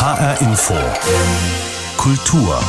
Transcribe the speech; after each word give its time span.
HR 0.00 0.40
Info. 0.42 0.74
Kultur. 1.96 2.60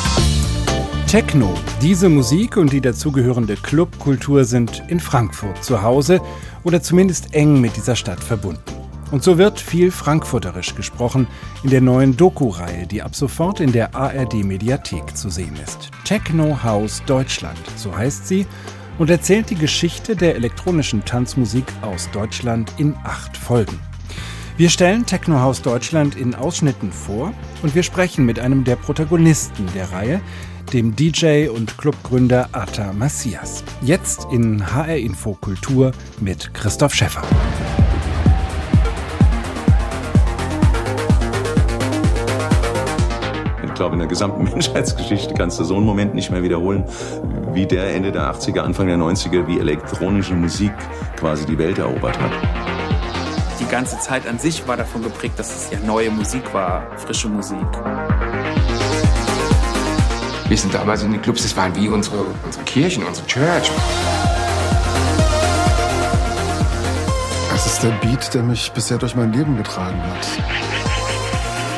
Techno. 1.05 1.54
Diese 1.79 2.09
Musik 2.09 2.58
und 2.58 2.74
die 2.74 2.82
dazugehörende 2.82 3.55
Clubkultur 3.55 4.46
sind 4.46 4.82
in 4.88 5.00
Frankfurt 5.00 5.63
zu 5.63 5.84
Hause 5.84 6.21
oder 6.63 6.81
zumindest 6.81 7.36
eng 7.36 7.62
mit 7.62 7.76
dieser 7.76 7.96
Stadt 7.96 8.20
verbunden. 8.20 8.63
Und 9.12 9.23
so 9.23 9.38
wird 9.38 9.60
viel 9.60 9.92
frankfurterisch 9.92 10.73
gesprochen 10.73 11.28
in 11.62 11.70
der 11.70 11.81
neuen 11.81 12.18
Doku-Reihe, 12.18 12.88
die 12.88 13.04
ab 13.04 13.15
sofort 13.15 13.59
in 13.59 13.73
der 13.73 13.93
ARD-Mediathek 13.93 15.16
zu 15.16 15.30
sehen 15.30 15.55
ist. 15.64 15.91
Techno 16.05 16.64
House 16.64 17.04
Deutschland, 17.05 17.59
so 17.75 17.96
heißt 17.96 18.27
sie, 18.27 18.48
und 18.98 19.11
erzählt 19.11 19.52
die 19.52 19.55
Geschichte 19.55 20.16
der 20.16 20.34
elektronischen 20.36 21.05
Tanzmusik 21.05 21.66
aus 21.84 22.09
Deutschland 22.11 22.73
in 22.80 22.96
acht 23.04 23.38
Folgen. 23.38 23.80
Wir 24.60 24.70
stellen 24.70 25.05
Techno 25.05 25.39
House 25.39 25.62
Deutschland 25.62 26.18
in 26.18 26.36
Ausschnitten 26.36 26.92
vor 26.92 27.32
und 27.64 27.75
wir 27.75 27.84
sprechen 27.84 28.25
mit 28.25 28.42
einem 28.42 28.66
der 28.66 28.75
Protagonisten 28.75 29.66
der 29.74 29.89
Reihe, 29.93 30.20
dem 30.74 30.97
DJ 30.97 31.47
und 31.47 31.78
Clubgründer 31.78 32.50
Ata 32.52 32.92
Macias. 32.92 33.64
Jetzt 33.81 34.28
in 34.33 34.75
HR 34.75 34.97
Info 34.97 35.38
Kultur 35.39 35.94
mit 36.19 36.53
Christoph 36.53 36.94
Schäffer. 36.94 37.22
Ich 43.64 43.73
glaube, 43.75 43.94
in 43.94 44.00
der 44.00 44.09
gesamten 44.09 44.44
Menschheitsgeschichte 44.52 45.36
kannst 45.36 45.58
du 45.61 45.64
so 45.64 45.78
einen 45.78 45.86
Moment 45.86 46.16
nicht 46.16 46.31
mehr 46.31 46.44
wiederholen, 46.44 46.83
wie 47.53 47.66
der 47.66 47.95
Ende 47.95 48.11
der 48.11 48.23
80er, 48.23 48.59
Anfang 48.59 48.88
der 48.88 48.97
90er, 48.97 49.47
wie 49.47 49.58
elektronische 49.58 50.33
Musik 50.33 50.73
quasi 51.16 51.45
die 51.45 51.58
Welt 51.58 51.78
erobert 51.78 52.19
hat 52.19 52.78
ganze 53.69 54.00
Zeit 54.00 54.28
an 54.28 54.39
sich 54.39 54.67
war 54.67 54.75
davon 54.75 55.03
geprägt, 55.03 55.38
dass 55.38 55.55
es 55.55 55.72
ja 55.72 55.80
neue 55.80 56.09
Musik 56.09 56.53
war, 56.53 56.88
frische 56.97 57.30
Musik. 57.30 57.58
Wir 60.47 60.57
sind 60.57 60.73
damals 60.73 61.03
in 61.03 61.11
den 61.11 61.21
Clubs, 61.21 61.44
das 61.44 61.55
waren 61.55 61.75
wie 61.75 61.88
unsere, 61.88 62.25
unsere 62.44 62.66
Kirchen, 62.66 63.03
unsere 63.03 63.27
Church. 63.27 63.69
Das 67.52 67.66
ist 67.67 67.83
der 67.83 67.91
Beat, 68.02 68.33
der 68.33 68.41
mich 68.41 68.71
bisher 68.71 68.97
durch 68.97 69.16
mein 69.16 69.31
Leben 69.31 69.55
getragen 69.57 70.01
hat. 70.01 70.27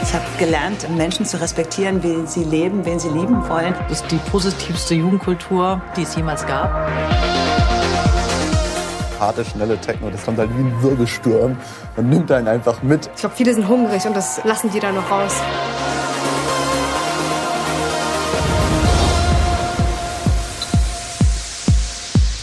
Ich 0.03 0.13
habe 0.13 0.25
gelernt, 0.39 0.89
Menschen 0.95 1.25
zu 1.25 1.39
respektieren, 1.41 2.01
wen 2.03 2.27
sie 2.27 2.44
leben, 2.44 2.85
wen 2.85 2.99
sie 2.99 3.09
lieben 3.09 3.47
wollen. 3.49 3.73
Das 3.89 4.01
ist 4.01 4.11
die 4.11 4.19
positivste 4.31 4.95
Jugendkultur, 4.95 5.81
die 5.97 6.03
es 6.03 6.16
jemals 6.16 6.45
gab 6.47 6.89
harte, 9.22 9.45
schnelle 9.45 9.80
Techno. 9.80 10.09
Das 10.09 10.25
kommt 10.25 10.39
halt 10.39 10.50
wie 10.58 10.64
ein 10.64 10.83
Wirbelsturm 10.83 11.55
und 11.95 12.09
nimmt 12.09 12.31
einen 12.31 12.47
einfach 12.47 12.83
mit. 12.83 13.09
Ich 13.16 13.22
glaube, 13.22 13.36
viele 13.36 13.53
sind 13.53 13.69
hungrig 13.69 14.05
und 14.05 14.16
das 14.16 14.44
lassen 14.44 14.69
die 14.72 14.80
dann 14.80 14.95
noch 14.95 15.09
raus. 15.09 15.36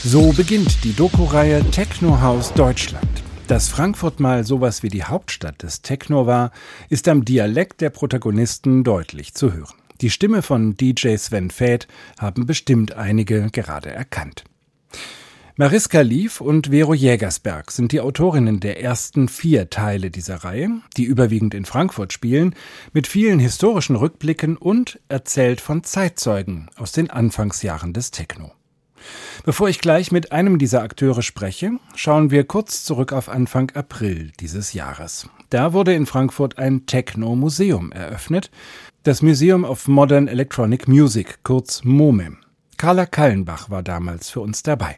So 0.04 0.32
beginnt 0.32 0.84
die 0.84 0.94
Doku-Reihe 0.94 1.62
Techno 1.70 2.22
House 2.22 2.54
Deutschland. 2.54 3.04
Dass 3.46 3.68
Frankfurt 3.68 4.20
mal 4.20 4.44
sowas 4.44 4.82
wie 4.82 4.88
die 4.88 5.04
Hauptstadt 5.04 5.62
des 5.62 5.82
Techno 5.82 6.26
war, 6.26 6.50
ist 6.88 7.08
am 7.08 7.24
Dialekt 7.24 7.82
der 7.82 7.90
Protagonisten 7.90 8.84
deutlich 8.84 9.34
zu 9.34 9.52
hören. 9.52 9.74
Die 10.00 10.10
Stimme 10.10 10.42
von 10.42 10.76
DJ 10.76 11.16
Sven 11.16 11.50
Fäth 11.50 11.88
haben 12.18 12.46
bestimmt 12.46 12.94
einige 12.94 13.50
gerade 13.50 13.90
erkannt. 13.90 14.44
Mariska 15.60 16.02
Lief 16.02 16.40
und 16.40 16.68
Vero 16.68 16.94
Jägersberg 16.94 17.72
sind 17.72 17.90
die 17.90 18.00
Autorinnen 18.00 18.60
der 18.60 18.80
ersten 18.80 19.26
vier 19.26 19.70
Teile 19.70 20.12
dieser 20.12 20.36
Reihe, 20.44 20.70
die 20.96 21.02
überwiegend 21.02 21.52
in 21.52 21.64
Frankfurt 21.64 22.12
spielen, 22.12 22.54
mit 22.92 23.08
vielen 23.08 23.40
historischen 23.40 23.96
Rückblicken 23.96 24.56
und 24.56 25.00
erzählt 25.08 25.60
von 25.60 25.82
Zeitzeugen 25.82 26.70
aus 26.76 26.92
den 26.92 27.10
Anfangsjahren 27.10 27.92
des 27.92 28.12
Techno. 28.12 28.52
Bevor 29.44 29.68
ich 29.68 29.80
gleich 29.80 30.12
mit 30.12 30.30
einem 30.30 30.60
dieser 30.60 30.82
Akteure 30.82 31.22
spreche, 31.22 31.72
schauen 31.96 32.30
wir 32.30 32.44
kurz 32.44 32.84
zurück 32.84 33.12
auf 33.12 33.28
Anfang 33.28 33.72
April 33.74 34.30
dieses 34.38 34.74
Jahres. 34.74 35.28
Da 35.50 35.72
wurde 35.72 35.92
in 35.92 36.06
Frankfurt 36.06 36.56
ein 36.58 36.86
Techno-Museum 36.86 37.90
eröffnet, 37.90 38.52
das 39.02 39.22
Museum 39.22 39.64
of 39.64 39.88
Modern 39.88 40.28
Electronic 40.28 40.86
Music, 40.86 41.40
kurz 41.42 41.82
MOMEM. 41.82 42.38
Carla 42.78 43.06
Kallenbach 43.06 43.70
war 43.70 43.82
damals 43.82 44.30
für 44.30 44.40
uns 44.40 44.62
dabei. 44.62 44.94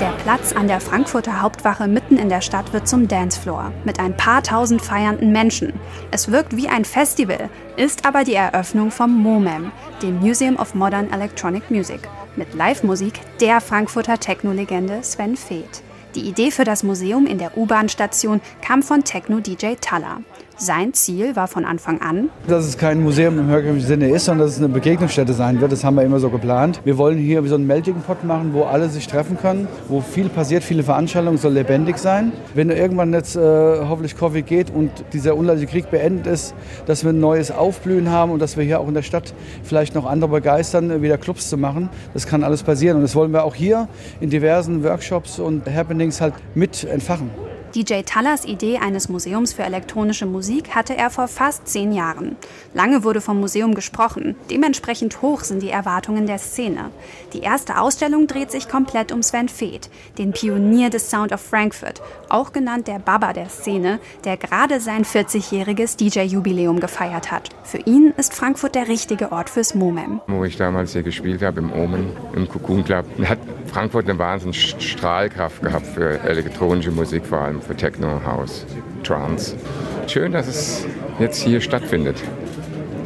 Der 0.00 0.12
Platz 0.22 0.52
an 0.52 0.68
der 0.68 0.80
Frankfurter 0.80 1.42
Hauptwache 1.42 1.88
mitten 1.88 2.16
in 2.16 2.28
der 2.28 2.40
Stadt 2.40 2.72
wird 2.72 2.86
zum 2.86 3.08
Dancefloor 3.08 3.72
mit 3.84 3.98
ein 3.98 4.16
paar 4.16 4.44
tausend 4.44 4.82
feiernden 4.82 5.32
Menschen. 5.32 5.72
Es 6.12 6.30
wirkt 6.30 6.56
wie 6.56 6.68
ein 6.68 6.84
Festival, 6.84 7.50
ist 7.76 8.06
aber 8.06 8.22
die 8.22 8.34
Eröffnung 8.34 8.92
vom 8.92 9.20
MoMEM, 9.20 9.72
dem 10.00 10.20
Museum 10.20 10.54
of 10.56 10.76
Modern 10.76 11.12
Electronic 11.12 11.68
Music, 11.68 12.08
mit 12.36 12.54
Live-Musik 12.54 13.14
der 13.40 13.60
Frankfurter 13.60 14.20
Techno-Legende 14.20 15.02
Sven 15.02 15.36
Feth. 15.36 15.82
Die 16.14 16.28
Idee 16.28 16.52
für 16.52 16.64
das 16.64 16.84
Museum 16.84 17.26
in 17.26 17.38
der 17.38 17.58
U-Bahn-Station 17.58 18.40
kam 18.62 18.84
von 18.84 19.02
Techno-DJ 19.02 19.74
Talla. 19.80 20.18
Sein 20.62 20.92
Ziel 20.92 21.36
war 21.36 21.48
von 21.48 21.64
Anfang 21.64 22.02
an, 22.02 22.28
dass 22.46 22.66
es 22.66 22.76
kein 22.76 23.02
Museum 23.02 23.38
im 23.38 23.48
herkömmlichen 23.48 23.88
Sinne 23.88 24.10
ist, 24.10 24.26
sondern 24.26 24.46
dass 24.46 24.56
es 24.56 24.62
eine 24.62 24.68
Begegnungsstätte 24.68 25.32
sein 25.32 25.58
wird. 25.58 25.72
Das 25.72 25.84
haben 25.84 25.94
wir 25.94 26.02
immer 26.02 26.20
so 26.20 26.28
geplant. 26.28 26.82
Wir 26.84 26.98
wollen 26.98 27.16
hier 27.16 27.42
so 27.44 27.54
einen 27.54 27.66
Melting 27.66 27.94
Pot 28.02 28.24
machen, 28.24 28.52
wo 28.52 28.64
alle 28.64 28.90
sich 28.90 29.06
treffen 29.06 29.38
können, 29.38 29.68
wo 29.88 30.02
viel 30.02 30.28
passiert, 30.28 30.62
viele 30.62 30.82
Veranstaltungen, 30.82 31.38
soll 31.38 31.54
lebendig 31.54 31.96
sein. 31.96 32.32
Wenn 32.52 32.68
irgendwann 32.68 33.14
jetzt 33.14 33.36
äh, 33.36 33.40
hoffentlich 33.40 34.18
Covid 34.18 34.46
geht 34.46 34.68
und 34.68 34.90
dieser 35.14 35.34
unleidliche 35.34 35.66
Krieg 35.66 35.90
beendet 35.90 36.26
ist, 36.26 36.54
dass 36.84 37.04
wir 37.04 37.12
ein 37.14 37.20
neues 37.20 37.50
Aufblühen 37.50 38.10
haben 38.10 38.30
und 38.30 38.42
dass 38.42 38.58
wir 38.58 38.64
hier 38.64 38.80
auch 38.80 38.88
in 38.88 38.92
der 38.92 39.00
Stadt 39.00 39.32
vielleicht 39.62 39.94
noch 39.94 40.04
andere 40.04 40.30
begeistern, 40.30 41.00
wieder 41.00 41.16
Clubs 41.16 41.48
zu 41.48 41.56
machen. 41.56 41.88
Das 42.12 42.26
kann 42.26 42.44
alles 42.44 42.64
passieren 42.64 42.96
und 42.96 43.02
das 43.02 43.14
wollen 43.14 43.32
wir 43.32 43.44
auch 43.44 43.54
hier 43.54 43.88
in 44.20 44.28
diversen 44.28 44.84
Workshops 44.84 45.38
und 45.38 45.64
Happenings 45.74 46.20
halt 46.20 46.34
mit 46.54 46.84
entfachen. 46.84 47.30
DJ 47.74 48.02
Tallers 48.04 48.44
Idee 48.44 48.78
eines 48.78 49.08
Museums 49.08 49.52
für 49.52 49.62
elektronische 49.62 50.26
Musik 50.26 50.74
hatte 50.74 50.96
er 50.96 51.08
vor 51.08 51.28
fast 51.28 51.68
zehn 51.68 51.92
Jahren. 51.92 52.36
Lange 52.74 53.04
wurde 53.04 53.20
vom 53.20 53.38
Museum 53.38 53.74
gesprochen. 53.74 54.34
Dementsprechend 54.50 55.22
hoch 55.22 55.42
sind 55.42 55.62
die 55.62 55.70
Erwartungen 55.70 56.26
der 56.26 56.38
Szene. 56.38 56.90
Die 57.32 57.40
erste 57.40 57.78
Ausstellung 57.78 58.26
dreht 58.26 58.50
sich 58.50 58.68
komplett 58.68 59.12
um 59.12 59.22
Sven 59.22 59.48
Feth, 59.48 59.88
den 60.18 60.32
Pionier 60.32 60.90
des 60.90 61.10
Sound 61.10 61.32
of 61.32 61.40
Frankfurt, 61.40 62.02
auch 62.28 62.52
genannt 62.52 62.88
der 62.88 62.98
Baba 62.98 63.32
der 63.32 63.48
Szene, 63.48 64.00
der 64.24 64.36
gerade 64.36 64.80
sein 64.80 65.04
40-jähriges 65.04 65.96
DJ-Jubiläum 65.96 66.80
gefeiert 66.80 67.30
hat. 67.30 67.50
Für 67.62 67.78
ihn 67.78 68.12
ist 68.16 68.34
Frankfurt 68.34 68.74
der 68.74 68.88
richtige 68.88 69.30
Ort 69.30 69.48
fürs 69.48 69.76
MOMEM. 69.76 70.20
Wo 70.26 70.44
ich 70.44 70.56
damals 70.56 70.92
hier 70.92 71.04
gespielt 71.04 71.42
habe, 71.42 71.60
im 71.60 71.72
Omen, 71.72 72.16
im 72.34 72.48
Cocoon 72.48 72.84
Club, 72.84 73.06
hat 73.24 73.38
Frankfurt 73.66 74.08
eine 74.08 74.18
wahnsinnige 74.18 74.58
Strahlkraft 74.58 75.62
gehabt 75.62 75.86
für 75.86 76.18
elektronische 76.20 76.90
Musik 76.90 77.24
vor 77.24 77.38
allem 77.38 77.59
für 77.60 77.76
Techno, 77.76 78.22
House, 78.24 78.64
Trance. 79.02 79.56
Schön, 80.06 80.32
dass 80.32 80.48
es 80.48 80.86
jetzt 81.18 81.40
hier 81.42 81.60
stattfindet, 81.60 82.16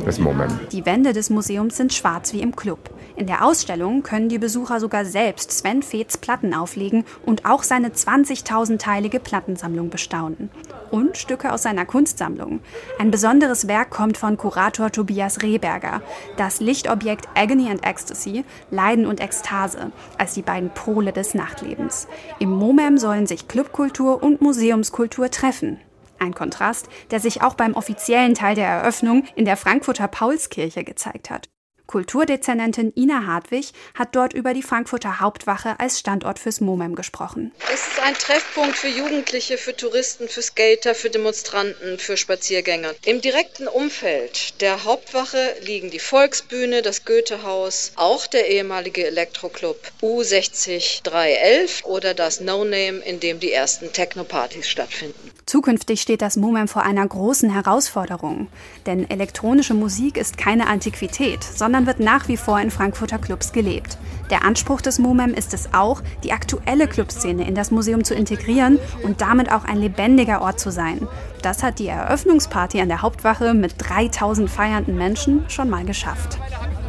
das 0.04 0.18
Moment. 0.18 0.52
Die 0.72 0.86
Wände 0.86 1.12
des 1.12 1.30
Museums 1.30 1.76
sind 1.76 1.92
schwarz 1.92 2.32
wie 2.32 2.40
im 2.40 2.54
Club. 2.54 2.93
In 3.16 3.28
der 3.28 3.44
Ausstellung 3.44 4.02
können 4.02 4.28
die 4.28 4.40
Besucher 4.40 4.80
sogar 4.80 5.04
selbst 5.04 5.52
Sven 5.52 5.84
Feths 5.84 6.18
Platten 6.18 6.52
auflegen 6.52 7.04
und 7.24 7.46
auch 7.46 7.62
seine 7.62 7.90
20.000-teilige 7.90 9.20
Plattensammlung 9.20 9.88
bestaunen. 9.88 10.50
Und 10.90 11.16
Stücke 11.16 11.52
aus 11.52 11.62
seiner 11.62 11.86
Kunstsammlung. 11.86 12.58
Ein 12.98 13.12
besonderes 13.12 13.68
Werk 13.68 13.90
kommt 13.90 14.16
von 14.18 14.36
Kurator 14.36 14.90
Tobias 14.90 15.42
Rehberger. 15.42 16.02
Das 16.36 16.58
Lichtobjekt 16.58 17.28
Agony 17.36 17.70
and 17.70 17.86
Ecstasy, 17.86 18.44
Leiden 18.72 19.06
und 19.06 19.20
Ekstase, 19.20 19.92
als 20.18 20.34
die 20.34 20.42
beiden 20.42 20.70
Pole 20.70 21.12
des 21.12 21.34
Nachtlebens. 21.34 22.08
Im 22.40 22.50
MoMEM 22.50 22.98
sollen 22.98 23.28
sich 23.28 23.46
Clubkultur 23.46 24.24
und 24.24 24.40
Museumskultur 24.40 25.30
treffen. 25.30 25.78
Ein 26.18 26.34
Kontrast, 26.34 26.88
der 27.12 27.20
sich 27.20 27.42
auch 27.42 27.54
beim 27.54 27.74
offiziellen 27.74 28.34
Teil 28.34 28.56
der 28.56 28.66
Eröffnung 28.66 29.24
in 29.36 29.44
der 29.44 29.56
Frankfurter 29.56 30.08
Paulskirche 30.08 30.82
gezeigt 30.82 31.30
hat. 31.30 31.48
Kulturdezernentin 31.86 32.92
Ina 32.96 33.26
Hartwig 33.26 33.72
hat 33.94 34.16
dort 34.16 34.32
über 34.32 34.54
die 34.54 34.62
Frankfurter 34.62 35.20
Hauptwache 35.20 35.78
als 35.78 36.00
Standort 36.00 36.38
fürs 36.38 36.60
MoMEM 36.60 36.94
gesprochen. 36.94 37.52
Es 37.72 37.86
ist 37.88 38.00
ein 38.02 38.14
Treffpunkt 38.14 38.76
für 38.76 38.88
Jugendliche, 38.88 39.58
für 39.58 39.76
Touristen, 39.76 40.28
für 40.28 40.42
Skater, 40.42 40.94
für 40.94 41.10
Demonstranten, 41.10 41.98
für 41.98 42.16
Spaziergänger. 42.16 42.94
Im 43.04 43.20
direkten 43.20 43.68
Umfeld 43.68 44.60
der 44.60 44.84
Hauptwache 44.84 45.54
liegen 45.60 45.90
die 45.90 45.98
Volksbühne, 45.98 46.82
das 46.82 47.04
Goethehaus, 47.04 47.92
auch 47.96 48.26
der 48.26 48.48
ehemalige 48.48 49.06
Elektroclub 49.06 49.76
U60311 50.00 51.84
oder 51.84 52.14
das 52.14 52.40
No 52.40 52.64
Name, 52.64 53.02
in 53.04 53.20
dem 53.20 53.40
die 53.40 53.52
ersten 53.52 53.92
Techno-Partys 53.92 54.68
stattfinden. 54.68 55.33
Zukünftig 55.54 56.00
steht 56.00 56.20
das 56.20 56.36
MoMEM 56.36 56.66
vor 56.66 56.82
einer 56.82 57.06
großen 57.06 57.48
Herausforderung. 57.48 58.48
Denn 58.86 59.08
elektronische 59.08 59.72
Musik 59.72 60.16
ist 60.16 60.36
keine 60.36 60.66
Antiquität, 60.66 61.44
sondern 61.44 61.86
wird 61.86 62.00
nach 62.00 62.26
wie 62.26 62.36
vor 62.36 62.60
in 62.60 62.72
Frankfurter 62.72 63.18
Clubs 63.18 63.52
gelebt. 63.52 63.96
Der 64.30 64.44
Anspruch 64.44 64.80
des 64.80 64.98
MOMEM 64.98 65.32
ist 65.32 65.54
es 65.54 65.72
auch, 65.72 66.02
die 66.24 66.32
aktuelle 66.32 66.88
Clubszene 66.88 67.46
in 67.46 67.54
das 67.54 67.70
Museum 67.70 68.02
zu 68.02 68.16
integrieren 68.16 68.80
und 69.04 69.20
damit 69.20 69.52
auch 69.52 69.64
ein 69.64 69.78
lebendiger 69.78 70.42
Ort 70.42 70.58
zu 70.58 70.72
sein. 70.72 71.06
Das 71.42 71.62
hat 71.62 71.78
die 71.78 71.86
Eröffnungsparty 71.86 72.80
an 72.80 72.88
der 72.88 73.02
Hauptwache 73.02 73.54
mit 73.54 73.76
3000 73.78 74.50
feiernden 74.50 74.96
Menschen 74.96 75.48
schon 75.48 75.70
mal 75.70 75.84
geschafft. 75.84 76.36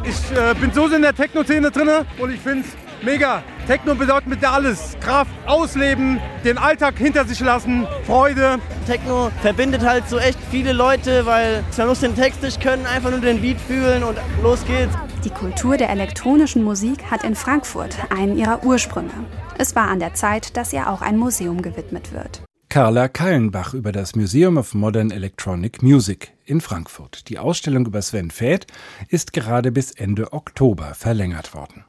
Ich 0.02 0.36
äh, 0.36 0.54
bin 0.54 0.72
so 0.72 0.88
in 0.88 1.02
der 1.02 1.14
Techno-Szene 1.14 1.70
drin 1.70 1.88
und 2.18 2.32
ich 2.32 2.40
finde 2.40 2.64
es 2.66 2.85
mega. 3.02 3.42
Techno 3.66 3.94
bedeutet 3.94 4.28
mit 4.28 4.44
alles. 4.44 4.96
Kraft, 5.00 5.30
Ausleben, 5.46 6.20
den 6.44 6.58
Alltag 6.58 6.96
hinter 6.98 7.24
sich 7.24 7.40
lassen, 7.40 7.86
Freude. 8.04 8.58
Techno 8.86 9.30
verbindet 9.42 9.82
halt 9.82 10.08
so 10.08 10.18
echt 10.18 10.38
viele 10.50 10.72
Leute, 10.72 11.26
weil 11.26 11.64
man 11.76 11.88
muss 11.88 12.00
den 12.00 12.14
Text 12.14 12.42
nicht 12.42 12.60
können, 12.60 12.86
einfach 12.86 13.10
nur 13.10 13.20
den 13.20 13.40
Beat 13.40 13.60
fühlen 13.60 14.02
und 14.02 14.16
los 14.42 14.64
geht's. 14.66 14.94
Die 15.24 15.30
Kultur 15.30 15.76
der 15.76 15.90
elektronischen 15.90 16.62
Musik 16.62 17.10
hat 17.10 17.24
in 17.24 17.34
Frankfurt 17.34 17.96
einen 18.10 18.38
ihrer 18.38 18.64
Ursprünge. 18.64 19.10
Es 19.58 19.74
war 19.74 19.88
an 19.88 19.98
der 19.98 20.14
Zeit, 20.14 20.56
dass 20.56 20.72
ihr 20.72 20.88
auch 20.88 21.02
ein 21.02 21.16
Museum 21.16 21.62
gewidmet 21.62 22.12
wird. 22.12 22.42
Carla 22.68 23.08
Kallenbach 23.08 23.74
über 23.74 23.90
das 23.90 24.14
Museum 24.14 24.58
of 24.58 24.74
Modern 24.74 25.10
Electronic 25.10 25.82
Music 25.82 26.32
in 26.44 26.60
Frankfurt. 26.60 27.28
Die 27.28 27.38
Ausstellung 27.38 27.86
über 27.86 28.02
Sven 28.02 28.30
Feth 28.30 28.66
ist 29.08 29.32
gerade 29.32 29.72
bis 29.72 29.92
Ende 29.92 30.32
Oktober 30.32 30.94
verlängert 30.94 31.54
worden. 31.54 31.84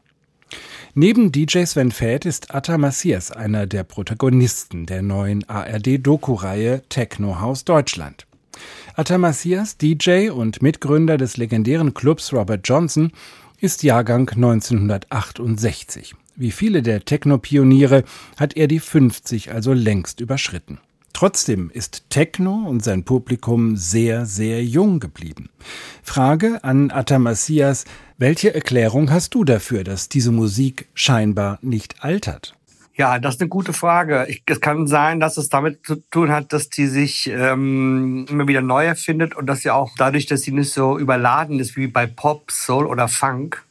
Neben 0.99 1.31
DJ 1.31 1.65
Sven 1.65 1.91
Feth 1.91 2.25
ist 2.25 2.55
Atta 2.55 2.79
Massias 2.79 3.29
einer 3.29 3.67
der 3.67 3.83
Protagonisten 3.83 4.87
der 4.87 5.03
neuen 5.03 5.47
ARD-Doku-Reihe 5.47 6.81
Techno 6.89 7.39
House 7.39 7.65
Deutschland. 7.65 8.25
Atta 8.95 9.19
Massias, 9.19 9.77
DJ 9.77 10.31
und 10.31 10.63
Mitgründer 10.63 11.17
des 11.17 11.37
legendären 11.37 11.93
Clubs 11.93 12.33
Robert 12.33 12.61
Johnson, 12.63 13.11
ist 13.61 13.83
Jahrgang 13.83 14.27
1968. 14.27 16.15
Wie 16.35 16.49
viele 16.49 16.81
der 16.81 17.05
Techno-Pioniere 17.05 18.03
hat 18.35 18.57
er 18.57 18.67
die 18.67 18.79
50 18.79 19.51
also 19.51 19.73
längst 19.73 20.19
überschritten. 20.19 20.79
Trotzdem 21.17 21.71
ist 21.73 22.11
Techno 22.11 22.67
und 22.67 22.83
sein 22.83 23.03
Publikum 23.03 23.75
sehr, 23.75 24.27
sehr 24.27 24.63
jung 24.63 24.99
geblieben. 24.99 25.49
Frage 26.03 26.63
an 26.63 26.91
Atamassias, 26.91 27.85
welche 28.19 28.53
Erklärung 28.53 29.09
hast 29.09 29.33
du 29.33 29.43
dafür, 29.43 29.83
dass 29.83 30.09
diese 30.09 30.31
Musik 30.31 30.87
scheinbar 30.93 31.57
nicht 31.63 32.03
altert? 32.03 32.53
Ja, 32.93 33.17
das 33.17 33.33
ist 33.33 33.41
eine 33.41 33.49
gute 33.49 33.73
Frage. 33.73 34.27
Ich, 34.29 34.43
es 34.45 34.61
kann 34.61 34.85
sein, 34.85 35.19
dass 35.19 35.37
es 35.37 35.49
damit 35.49 35.83
zu 35.87 35.95
tun 36.11 36.31
hat, 36.31 36.53
dass 36.53 36.69
die 36.69 36.85
sich 36.85 37.27
ähm, 37.33 38.27
immer 38.29 38.47
wieder 38.47 38.61
neu 38.61 38.85
erfindet 38.85 39.35
und 39.35 39.47
dass 39.47 39.61
sie 39.61 39.71
auch 39.71 39.89
dadurch, 39.97 40.27
dass 40.27 40.43
sie 40.43 40.51
nicht 40.51 40.71
so 40.71 40.99
überladen 40.99 41.59
ist 41.59 41.75
wie 41.75 41.87
bei 41.87 42.05
Pop, 42.05 42.51
Soul 42.51 42.85
oder 42.85 43.07
Funk, 43.07 43.63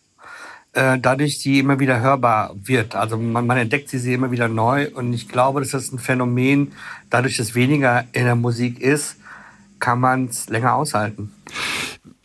äh, 0.76 0.98
dadurch 0.98 1.38
die 1.38 1.58
immer 1.58 1.80
wieder 1.80 2.00
hörbar 2.00 2.54
wird. 2.62 2.94
Also 2.94 3.16
man, 3.16 3.46
man 3.46 3.56
entdeckt 3.56 3.88
sie, 3.88 3.98
sie 3.98 4.12
immer 4.12 4.30
wieder 4.30 4.46
neu 4.48 4.88
und 4.94 5.12
ich 5.12 5.28
glaube, 5.28 5.60
dass 5.60 5.70
das 5.70 5.90
ein 5.90 5.98
Phänomen, 5.98 6.72
dadurch, 7.10 7.38
dass 7.38 7.54
weniger 7.54 8.04
in 8.12 8.24
der 8.24 8.36
Musik 8.36 8.80
ist, 8.80 9.16
kann 9.78 10.00
man 10.00 10.26
es 10.26 10.48
länger 10.48 10.74
aushalten. 10.74 11.32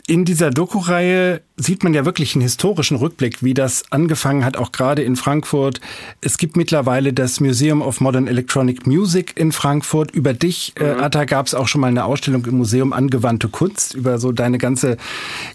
In 0.08 0.26
dieser 0.26 0.50
Doku-Reihe 0.50 1.42
sieht 1.58 1.84
man 1.84 1.94
ja 1.94 2.06
wirklich 2.06 2.34
einen 2.34 2.42
historischen 2.42 2.98
Rückblick, 2.98 3.44
wie 3.44 3.54
das 3.54 3.84
angefangen 3.92 4.44
hat, 4.44 4.58
auch 4.58 4.72
gerade 4.72 5.04
in 5.04 5.16
Frankfurt. 5.16 5.80
Es 6.22 6.38
gibt 6.38 6.58
mittlerweile 6.58 7.14
das 7.14 7.40
Museum 7.40 7.82
of 7.82 8.02
Modern 8.02 8.28
Electronic 8.28 8.88
Music 8.88 9.34
in 9.38 9.52
Frankfurt. 9.52 10.12
Über 10.12 10.34
dich, 10.34 10.74
äh, 10.80 10.94
mhm. 10.94 11.00
äh, 11.00 11.04
Atta, 11.04 11.26
gab 11.26 11.46
es 11.48 11.54
auch 11.54 11.68
schon 11.68 11.82
mal 11.82 11.88
eine 11.88 12.06
Ausstellung 12.06 12.46
im 12.46 12.58
Museum 12.58 12.94
Angewandte 12.94 13.48
Kunst, 13.48 13.94
über 13.94 14.18
so 14.18 14.32
deine 14.32 14.58
ganze 14.58 14.98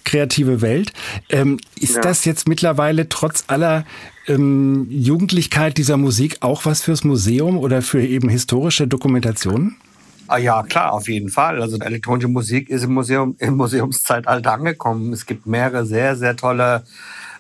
kreative 0.04 0.60
Welt. 0.60 0.92
Ähm, 1.28 1.58
ist 1.80 1.96
ja. 1.96 2.00
das 2.02 2.24
jetzt 2.24 2.48
mittlerweile 2.48 3.08
trotz 3.08 3.44
aller 3.48 3.84
ähm, 4.28 4.86
Jugendlichkeit 4.90 5.76
dieser 5.76 5.96
Musik 5.96 6.38
auch 6.40 6.64
was 6.64 6.82
fürs 6.82 7.04
Museum 7.04 7.58
oder 7.58 7.82
für 7.82 8.02
eben 8.02 8.28
historische 8.28 8.86
Dokumentationen? 8.86 9.76
Ah 10.28 10.38
ja, 10.38 10.62
klar, 10.64 10.92
auf 10.92 11.08
jeden 11.08 11.28
Fall. 11.28 11.62
Also 11.62 11.78
elektronische 11.78 12.28
Musik 12.28 12.68
ist 12.68 12.84
im 12.84 12.94
Museum 12.94 13.36
im 13.38 13.56
Museumszeitalter 13.56 14.52
angekommen. 14.52 15.12
Es 15.12 15.26
gibt 15.26 15.46
mehrere 15.46 15.86
sehr, 15.86 16.16
sehr 16.16 16.36
tolle 16.36 16.84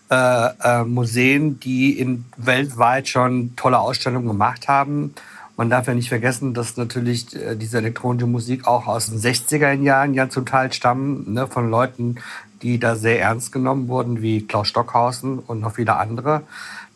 äh, 0.08 0.48
äh, 0.62 0.84
Museen, 0.84 1.58
die 1.58 1.98
in 1.98 2.26
weltweit 2.36 3.08
schon 3.08 3.56
tolle 3.56 3.80
Ausstellungen 3.80 4.28
gemacht 4.28 4.68
haben. 4.68 5.14
Man 5.56 5.68
darf 5.68 5.88
ja 5.88 5.94
nicht 5.94 6.10
vergessen, 6.10 6.54
dass 6.54 6.76
natürlich 6.76 7.34
äh, 7.34 7.56
diese 7.56 7.78
elektronische 7.78 8.28
Musik 8.28 8.68
auch 8.68 8.86
aus 8.86 9.06
den 9.06 9.18
60er 9.18 9.72
Jahren 9.72 10.14
ja 10.14 10.28
zum 10.28 10.46
Teil 10.46 10.72
stammen, 10.72 11.32
ne, 11.32 11.48
von 11.48 11.70
Leuten, 11.70 12.16
die 12.62 12.78
da 12.78 12.94
sehr 12.94 13.20
ernst 13.20 13.50
genommen 13.50 13.88
wurden, 13.88 14.22
wie 14.22 14.46
Klaus 14.46 14.68
Stockhausen 14.68 15.40
und 15.40 15.60
noch 15.60 15.74
viele 15.74 15.96
andere. 15.96 16.42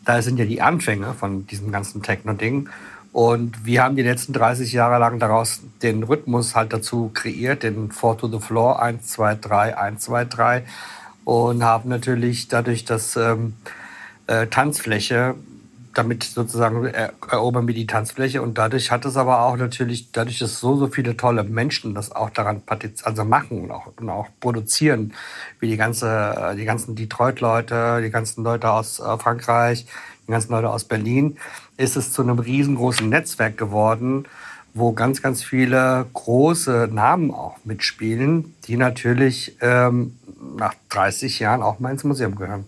Da 0.05 0.21
sind 0.21 0.39
ja 0.39 0.45
die 0.45 0.61
Anfänge 0.61 1.13
von 1.13 1.45
diesem 1.47 1.71
ganzen 1.71 2.01
Techno-Ding. 2.01 2.69
Und 3.13 3.65
wir 3.65 3.83
haben 3.83 3.95
die 3.95 4.03
letzten 4.03 4.31
30 4.31 4.71
Jahre 4.71 4.97
lang 4.99 5.19
daraus 5.19 5.61
den 5.81 6.03
Rhythmus 6.03 6.55
halt 6.55 6.71
dazu 6.71 7.11
kreiert, 7.13 7.63
den 7.63 7.91
Four 7.91 8.17
to 8.17 8.27
the 8.27 8.39
Floor, 8.39 8.81
1, 8.81 9.07
2, 9.07 9.35
3, 9.35 9.77
1, 9.77 10.03
2, 10.03 10.25
3. 10.25 10.63
Und 11.25 11.63
haben 11.63 11.89
natürlich 11.89 12.47
dadurch 12.47 12.85
das 12.85 13.15
ähm, 13.17 13.53
äh, 14.27 14.47
Tanzfläche, 14.47 15.35
damit 15.93 16.23
sozusagen 16.23 16.85
erobern 16.85 17.67
wir 17.67 17.75
die 17.75 17.87
Tanzfläche. 17.87 18.41
Und 18.41 18.57
dadurch 18.57 18.91
hat 18.91 19.05
es 19.05 19.17
aber 19.17 19.41
auch 19.41 19.57
natürlich, 19.57 20.11
dadurch, 20.11 20.39
dass 20.39 20.59
so, 20.59 20.77
so 20.77 20.87
viele 20.87 21.17
tolle 21.17 21.43
Menschen 21.43 21.93
das 21.93 22.11
auch 22.11 22.29
daran 22.29 22.61
also 23.03 23.25
machen 23.25 23.63
und 23.63 23.71
auch, 23.71 23.87
und 23.97 24.09
auch 24.09 24.27
produzieren, 24.39 25.13
wie 25.59 25.67
die, 25.67 25.77
ganze, 25.77 26.55
die 26.57 26.65
ganzen 26.65 26.95
Detroit-Leute, 26.95 28.01
die 28.01 28.09
ganzen 28.09 28.43
Leute 28.43 28.71
aus 28.71 28.99
äh, 28.99 29.17
Frankreich, 29.17 29.85
die 30.27 30.31
ganzen 30.31 30.51
Leute 30.51 30.69
aus 30.69 30.83
Berlin, 30.85 31.37
ist 31.77 31.97
es 31.97 32.13
zu 32.13 32.21
einem 32.21 32.39
riesengroßen 32.39 33.07
Netzwerk 33.09 33.57
geworden, 33.57 34.25
wo 34.73 34.93
ganz, 34.93 35.21
ganz 35.21 35.43
viele 35.43 36.05
große 36.13 36.89
Namen 36.91 37.31
auch 37.31 37.57
mitspielen, 37.65 38.55
die 38.65 38.77
natürlich 38.77 39.57
ähm, 39.59 40.17
nach 40.57 40.73
30 40.89 41.39
Jahren 41.39 41.61
auch 41.61 41.79
mal 41.79 41.91
ins 41.91 42.03
Museum 42.03 42.35
gehören. 42.35 42.65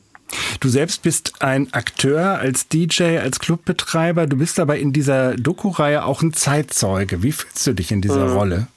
Du 0.60 0.70
selbst 0.70 1.02
bist 1.02 1.42
ein 1.42 1.74
Akteur 1.74 2.40
als 2.40 2.68
DJ, 2.68 3.18
als 3.20 3.40
Clubbetreiber. 3.40 4.28
Du 4.28 4.38
bist 4.38 4.60
aber 4.60 4.78
in 4.78 4.94
dieser 4.94 5.36
Doku-Reihe 5.36 6.06
auch 6.06 6.22
ein 6.22 6.34
Zeitzeuge. 6.34 7.24
Wie 7.24 7.32
fühlst 7.32 7.66
du 7.68 7.74
dich 7.74 7.92
in 7.92 8.02
dieser 8.02 8.28
mhm. 8.28 8.34
Rolle? 8.34 8.68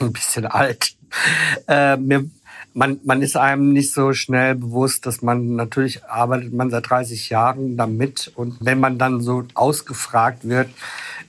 Ein 0.00 0.12
bisschen 0.12 0.46
alt. 0.46 0.94
Äh, 1.66 1.96
mir, 1.96 2.30
man, 2.74 3.00
man 3.04 3.22
ist 3.22 3.36
einem 3.36 3.72
nicht 3.72 3.92
so 3.92 4.12
schnell 4.12 4.54
bewusst, 4.54 5.06
dass 5.06 5.22
man 5.22 5.56
natürlich 5.56 6.04
arbeitet 6.04 6.52
man 6.52 6.70
seit 6.70 6.88
30 6.88 7.30
Jahren 7.30 7.76
damit 7.76 8.30
und 8.34 8.56
wenn 8.60 8.80
man 8.80 8.98
dann 8.98 9.20
so 9.20 9.44
ausgefragt 9.54 10.48
wird, 10.48 10.70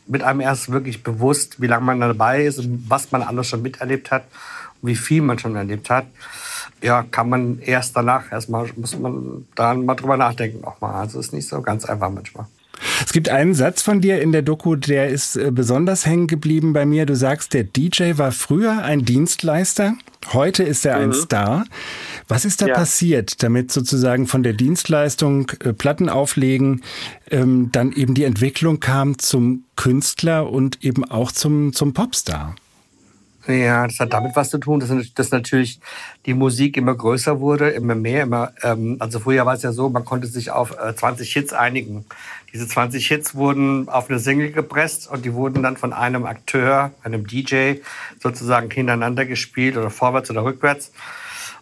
wird 0.08 0.24
einem 0.24 0.42
erst 0.42 0.72
wirklich 0.72 1.04
bewusst, 1.04 1.62
wie 1.62 1.68
lange 1.68 1.86
man 1.86 2.00
dabei 2.00 2.46
ist 2.46 2.60
und 2.60 2.86
was 2.90 3.12
man 3.12 3.24
alles 3.24 3.48
schon 3.48 3.62
miterlebt 3.62 4.12
hat 4.12 4.26
und 4.82 4.90
wie 4.90 4.96
viel 4.96 5.22
man 5.22 5.40
schon 5.40 5.56
erlebt 5.56 5.90
hat. 5.90 6.06
Ja, 6.82 7.04
kann 7.04 7.30
man 7.30 7.60
erst 7.60 7.96
danach 7.96 8.32
erstmal 8.32 8.70
muss 8.76 8.98
man 8.98 9.46
dann 9.56 9.86
mal 9.86 9.96
drüber 9.96 10.18
nachdenken 10.18 10.62
nochmal. 10.62 10.96
Also 10.96 11.20
ist 11.20 11.34
nicht 11.34 11.48
so 11.48 11.62
ganz 11.62 11.86
einfach 11.86 12.10
manchmal. 12.10 12.48
Es 13.06 13.14
gibt 13.14 13.30
einen 13.30 13.54
Satz 13.54 13.82
von 13.82 14.02
dir 14.02 14.22
in 14.22 14.32
der 14.32 14.42
Doku, 14.42 14.76
der 14.76 15.10
ist 15.10 15.36
äh, 15.36 15.52
besonders 15.52 16.06
hängen 16.06 16.28
geblieben 16.28 16.74
bei 16.74 16.86
mir. 16.86 17.06
Du 17.06 17.16
sagst, 17.16 17.54
der 17.54 17.64
DJ 17.64 18.14
war 18.18 18.32
früher 18.32 18.84
ein 18.84 19.06
Dienstleister, 19.06 19.94
heute 20.34 20.64
ist 20.64 20.86
er 20.86 20.98
mhm. 20.98 21.04
ein 21.04 21.14
Star. 21.14 21.66
Was 22.28 22.46
ist 22.46 22.62
da 22.62 22.68
ja. 22.68 22.76
passiert, 22.76 23.44
damit 23.44 23.72
sozusagen 23.72 24.28
von 24.28 24.44
der 24.44 24.54
Dienstleistung 24.54 25.52
äh, 25.64 25.74
Platten 25.74 26.10
auflegen 26.10 26.82
ähm, 27.30 27.70
dann 27.72 27.92
eben 27.92 28.14
die 28.14 28.24
Entwicklung 28.24 28.80
kam 28.80 29.20
zum 29.20 29.66
Künstler 29.76 30.50
und 30.50 30.84
eben 30.84 31.04
auch 31.06 31.32
zum, 31.32 31.74
zum 31.74 31.94
Popstar? 31.94 32.56
Ja, 33.48 33.88
das 33.88 34.00
hat 34.00 34.14
damit 34.14 34.36
was 34.36 34.52
zu 34.52 34.60
tun, 34.60 34.80
dass, 35.16 35.32
natürlich 35.32 35.80
die 36.28 36.36
Musik 36.36 36.78
immer 36.78 36.94
größer 36.94 37.40
wurde, 37.40 37.70
immer 37.70 37.96
mehr, 37.96 38.24
immer. 38.24 38.54
Ähm, 38.62 38.98
also 39.00 39.20
früher 39.20 39.46
war 39.46 39.56
es 39.56 39.64
ja 39.64 39.72
so, 39.72 39.90
man 39.90 40.06
konnte 40.06 40.28
sich 40.28 40.52
auf 40.52 40.78
äh, 40.78 40.96
20 40.96 41.34
Hits 41.34 41.54
einigen. 41.54 42.06
Diese 42.54 42.68
20 42.68 43.08
Hits 43.08 43.34
wurden 43.34 43.90
auf 43.90 44.10
eine 44.10 44.20
Single 44.20 44.52
gepresst 44.52 45.10
und 45.10 45.26
die 45.26 45.34
wurden 45.34 45.64
dann 45.64 45.76
von 45.76 45.92
einem 45.92 46.26
Akteur, 46.26 46.92
einem 47.04 47.26
DJ 47.26 47.76
sozusagen 48.20 48.70
hintereinander 48.70 49.26
gespielt 49.26 49.76
oder 49.76 49.90
vorwärts 49.90 50.30
oder 50.30 50.44
rückwärts. 50.44 50.92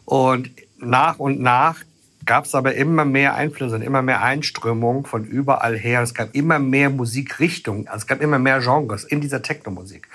Und 0.04 0.52
nach 0.80 1.18
und 1.18 1.40
nach 1.40 1.78
gab 2.26 2.46
es 2.46 2.56
aber 2.56 2.76
immer 2.76 3.06
mehr 3.06 3.36
Einflüsse 3.36 3.76
und 3.76 3.82
immer 3.82 4.02
mehr 4.02 4.22
Einströmungen 4.22 5.06
von 5.06 5.24
überall 5.24 5.78
her. 5.78 6.02
Es 6.02 6.14
gab 6.14 6.36
immer 6.36 6.60
mehr 6.60 6.90
Musikrichtungen, 6.90 7.88
also 7.88 8.04
es 8.04 8.08
gab 8.08 8.22
immer 8.22 8.38
mehr 8.38 8.60
Genres 8.60 9.04
in 9.04 9.22
dieser 9.22 9.42
Techno-Musik. 9.42 10.08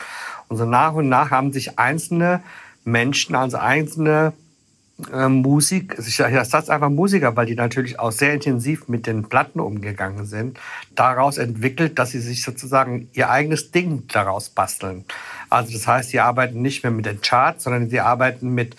Und 0.49 0.57
so 0.57 0.65
nach 0.65 0.95
und 0.95 1.09
nach 1.09 1.31
haben 1.31 1.53
sich 1.53 1.79
einzelne 1.79 2.43
Menschen, 2.85 3.35
also 3.35 3.57
einzelne 3.57 4.33
äh, 5.13 5.29
Musik, 5.29 5.97
ich 5.99 6.17
sage 6.17 6.41
einfach 6.41 6.91
Musiker, 6.91 7.35
weil 7.37 7.47
die 7.47 7.57
natürlich 7.57 7.99
auch 7.99 8.13
sehr 8.13 8.35
intensiv 8.35 8.89
mit 8.89 9.07
den 9.07 9.25
Platten 9.25 9.61
umgegangen 9.61 10.27
sind, 10.27 10.59
daraus 10.95 11.39
entwickelt, 11.39 11.99
dass 11.99 12.11
sie 12.11 12.21
sich 12.21 12.43
sozusagen 12.43 13.09
ihr 13.13 13.31
eigenes 13.31 13.73
Ding 13.73 14.05
daraus 14.09 14.51
basteln. 14.51 15.05
Also 15.51 15.73
das 15.73 15.87
heißt, 15.87 16.11
sie 16.11 16.21
arbeiten 16.21 16.63
nicht 16.63 16.85
mehr 16.85 16.93
mit 16.93 17.07
den 17.07 17.21
Charts, 17.21 17.65
sondern 17.65 17.91
sie 17.91 18.01
arbeiten 18.01 18.55
mit 18.55 18.77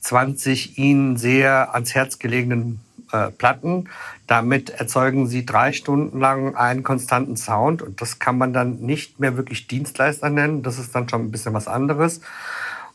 20 0.00 0.78
ihnen 0.78 1.16
sehr 1.16 1.74
ans 1.74 1.94
Herz 1.94 2.18
gelegenen 2.18 2.80
äh, 3.12 3.30
Platten. 3.30 3.88
Damit 4.26 4.70
erzeugen 4.70 5.26
sie 5.26 5.46
drei 5.46 5.72
Stunden 5.72 6.20
lang 6.20 6.56
einen 6.56 6.82
konstanten 6.82 7.36
Sound 7.36 7.82
und 7.82 8.00
das 8.00 8.18
kann 8.18 8.38
man 8.38 8.52
dann 8.52 8.80
nicht 8.80 9.20
mehr 9.20 9.36
wirklich 9.36 9.66
Dienstleister 9.66 10.30
nennen. 10.30 10.62
Das 10.62 10.78
ist 10.78 10.94
dann 10.94 11.08
schon 11.08 11.22
ein 11.22 11.30
bisschen 11.30 11.54
was 11.54 11.68
anderes. 11.68 12.20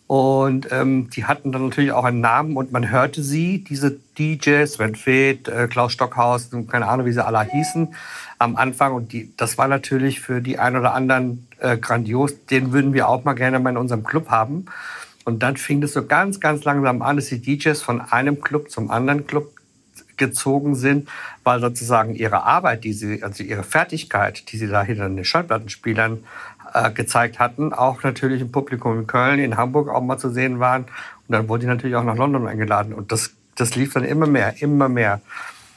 Und 0.05 0.67
ähm, 0.72 1.10
die 1.10 1.25
hatten 1.25 1.51
dann 1.51 1.70
natürlich 1.70 1.91
auch 1.91 2.03
einen 2.03 2.20
Namen 2.20 2.58
und 2.58 2.72
man 2.72 2.91
hörte 2.91 3.24
sie, 3.24 3.63
diese 3.63 3.98
DJs, 4.20 4.74
Sven 4.74 4.96
Feth, 4.96 5.48
äh, 5.48 5.67
Klaus 5.67 5.93
Stockhaus, 5.93 6.50
keine 6.70 6.88
Ahnung, 6.88 7.05
wie 7.05 7.13
sie 7.13 7.25
alle 7.25 7.41
hießen, 7.41 7.96
am 8.38 8.55
Anfang. 8.58 8.93
Und 8.93 9.13
die, 9.13 9.34
das 9.38 9.58
war 9.58 9.67
natürlich 9.67 10.20
für 10.20 10.41
die 10.41 10.60
einen 10.60 10.75
oder 10.75 10.93
anderen 10.93 11.48
äh, 11.60 11.77
grandios. 11.77 12.46
Den 12.48 12.74
würden 12.74 12.93
wir 12.93 13.08
auch 13.08 13.24
mal 13.24 13.34
gerne 13.34 13.60
mal 13.60 13.72
in 13.72 13.77
unserem 13.77 14.03
Club 14.03 14.29
haben. 14.29 14.65
Und 15.25 15.41
dann 15.41 15.55
fing 15.55 15.82
es 15.82 15.93
so 15.93 16.05
ganz, 16.05 16.39
ganz 16.41 16.65
langsam 16.65 17.01
an, 17.01 17.15
dass 17.15 17.27
die 17.27 17.41
DJs 17.41 17.82
von 17.82 18.01
einem 18.01 18.41
Club 18.41 18.70
zum 18.70 18.91
anderen 18.91 19.25
Club 19.25 19.51
gezogen 20.17 20.75
sind, 20.75 21.10
weil 21.43 21.60
sozusagen 21.60 22.15
ihre 22.15 22.43
Arbeit, 22.43 22.84
die 22.84 22.93
sie, 22.93 23.24
also 23.24 23.43
ihre 23.43 23.63
Fertigkeit, 23.63 24.51
die 24.51 24.58
sie 24.58 24.67
da 24.67 24.84
hinter 24.84 25.10
den 25.10 25.25
Schallplattenspielern 25.25 26.24
äh, 26.74 26.91
gezeigt 26.91 27.39
hatten, 27.39 27.74
auch 27.74 28.03
natürlich 28.03 28.41
im 28.41 28.51
Publikum 28.51 29.00
in 29.00 29.08
Köln, 29.08 29.39
in 29.39 29.58
Hamburg 29.58 29.89
auch 29.89 30.01
mal 30.01 30.17
zu 30.17 30.29
sehen 30.29 30.60
waren. 30.60 30.84
Und 30.84 31.29
dann 31.29 31.48
wurden 31.48 31.62
die 31.62 31.67
natürlich 31.67 31.96
auch 31.96 32.03
nach 32.03 32.17
London 32.17 32.48
eingeladen. 32.48 32.93
Und 32.93 33.12
das, 33.12 33.32
das 33.55 33.75
lief 33.75 33.93
dann 33.93 34.03
immer 34.03 34.27
mehr, 34.27 34.62
immer 34.62 34.89
mehr. 34.89 35.22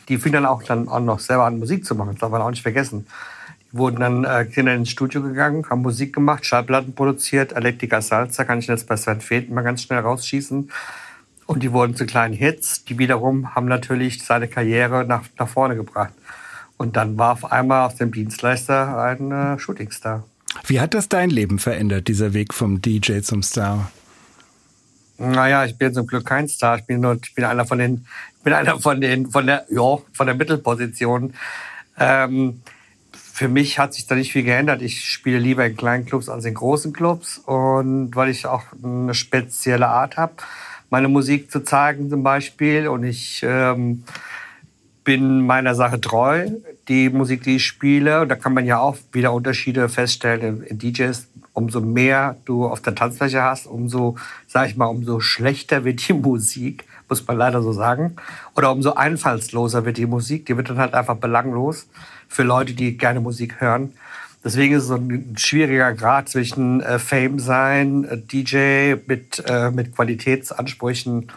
Die 0.08 0.18
fingen 0.18 0.34
dann 0.34 0.46
auch 0.46 0.62
dann 0.62 0.88
auch 0.88 1.00
noch 1.00 1.18
selber 1.18 1.44
an, 1.44 1.58
Musik 1.58 1.84
zu 1.84 1.94
machen. 1.94 2.12
Das 2.12 2.20
darf 2.20 2.30
man 2.30 2.42
auch 2.42 2.50
nicht 2.50 2.62
vergessen. 2.62 3.06
Die 3.72 3.78
wurden 3.78 4.00
dann 4.00 4.24
äh, 4.24 4.48
sind 4.50 4.68
ins 4.68 4.90
Studio 4.90 5.22
gegangen, 5.22 5.66
haben 5.68 5.82
Musik 5.82 6.14
gemacht, 6.14 6.46
Schallplatten 6.46 6.94
produziert. 6.94 7.52
Electrica 7.52 8.00
Salsa 8.00 8.44
kann 8.44 8.60
ich 8.60 8.66
jetzt 8.66 8.86
bei 8.86 8.96
Sven 8.96 9.20
Feth 9.20 9.50
mal 9.50 9.62
ganz 9.62 9.82
schnell 9.82 10.00
rausschießen. 10.00 10.70
Und 11.46 11.62
die 11.62 11.72
wurden 11.72 11.94
zu 11.94 12.06
kleinen 12.06 12.34
Hits. 12.34 12.84
Die 12.84 12.98
wiederum 12.98 13.54
haben 13.54 13.66
natürlich 13.66 14.24
seine 14.24 14.48
Karriere 14.48 15.04
nach, 15.04 15.22
nach 15.38 15.48
vorne 15.48 15.76
gebracht. 15.76 16.12
Und 16.76 16.96
dann 16.96 17.16
war 17.16 17.32
auf 17.32 17.50
einmal 17.50 17.86
aus 17.86 17.96
dem 17.96 18.12
Dienstleister 18.12 18.98
ein 18.98 19.30
äh, 19.30 19.58
Shootingstar. 19.58 20.24
Wie 20.66 20.80
hat 20.80 20.94
das 20.94 21.08
dein 21.08 21.30
Leben 21.30 21.58
verändert, 21.58 22.08
dieser 22.08 22.32
Weg 22.32 22.52
vom 22.52 22.82
DJ 22.82 23.20
zum 23.20 23.42
Star? 23.42 23.90
Naja, 25.18 25.64
ich 25.64 25.78
bin 25.78 25.94
zum 25.94 26.06
Glück 26.06 26.26
kein 26.26 26.48
Star. 26.48 26.78
Ich 26.78 26.84
bin 26.84 27.00
nur, 27.00 27.18
ich 27.22 27.34
bin 27.34 27.44
einer 27.44 27.64
von 27.64 27.78
den, 27.78 28.06
bin 28.44 28.52
einer 28.52 28.78
von 28.78 29.00
den, 29.00 29.30
von 29.30 29.46
der, 29.46 29.64
ja, 29.70 29.98
von 30.12 30.26
der 30.26 30.34
Mittelposition. 30.34 31.34
Ähm, 31.98 32.60
für 33.12 33.48
mich 33.48 33.78
hat 33.78 33.94
sich 33.94 34.06
da 34.06 34.14
nicht 34.14 34.32
viel 34.32 34.44
geändert. 34.44 34.82
Ich 34.82 35.04
spiele 35.10 35.38
lieber 35.38 35.64
in 35.66 35.76
kleinen 35.76 36.06
Clubs 36.06 36.28
als 36.28 36.44
in 36.44 36.54
großen 36.54 36.92
Clubs 36.92 37.38
und 37.38 38.14
weil 38.14 38.30
ich 38.30 38.46
auch 38.46 38.62
eine 38.82 39.14
spezielle 39.14 39.88
Art 39.88 40.16
habe, 40.16 40.34
meine 40.90 41.08
Musik 41.08 41.50
zu 41.50 41.60
zeigen 41.60 42.10
zum 42.10 42.22
Beispiel 42.22 42.88
und 42.88 43.04
ich 43.04 43.42
ähm, 43.42 44.04
bin 45.06 45.46
meiner 45.46 45.76
Sache 45.76 46.00
treu, 46.00 46.48
die 46.88 47.10
Musik, 47.10 47.44
die 47.44 47.56
ich 47.56 47.64
spiele. 47.64 48.22
Und 48.22 48.28
da 48.28 48.34
kann 48.34 48.52
man 48.52 48.66
ja 48.66 48.80
auch 48.80 48.96
wieder 49.12 49.32
Unterschiede 49.32 49.88
feststellen 49.88 50.62
in, 50.62 50.78
DJs. 50.78 51.28
Umso 51.52 51.80
mehr 51.80 52.36
du 52.44 52.66
auf 52.66 52.82
der 52.82 52.94
Tanzfläche 52.94 53.40
hast, 53.42 53.66
umso, 53.66 54.16
sag 54.46 54.68
ich 54.68 54.76
mal, 54.76 54.86
umso 54.86 55.20
schlechter 55.20 55.84
wird 55.84 56.06
die 56.06 56.12
Musik, 56.28 56.84
muss 57.08 57.26
man 57.26 57.38
leider 57.38 57.62
so 57.62 57.72
sagen. 57.72 58.16
Oder 58.56 58.72
umso 58.72 58.94
einfallsloser 58.94 59.84
wird 59.84 59.96
die 59.96 60.06
Musik. 60.06 60.46
Die 60.46 60.56
wird 60.56 60.68
dann 60.68 60.78
halt 60.78 60.92
einfach 60.92 61.16
belanglos 61.16 61.88
für 62.28 62.42
Leute, 62.42 62.74
die 62.74 62.98
gerne 62.98 63.20
Musik 63.20 63.60
hören. 63.60 63.92
Deswegen 64.46 64.74
ist 64.76 64.84
es 64.84 64.88
so 64.90 64.94
ein 64.94 65.34
schwieriger 65.36 65.92
Grad 65.92 66.28
zwischen 66.28 66.80
äh, 66.80 67.00
Fame 67.00 67.40
sein, 67.40 68.04
äh, 68.04 68.16
DJ 68.16 68.94
mit, 69.08 69.42
äh, 69.44 69.72
mit 69.72 69.96
Qualitätsansprüchen. 69.96 71.32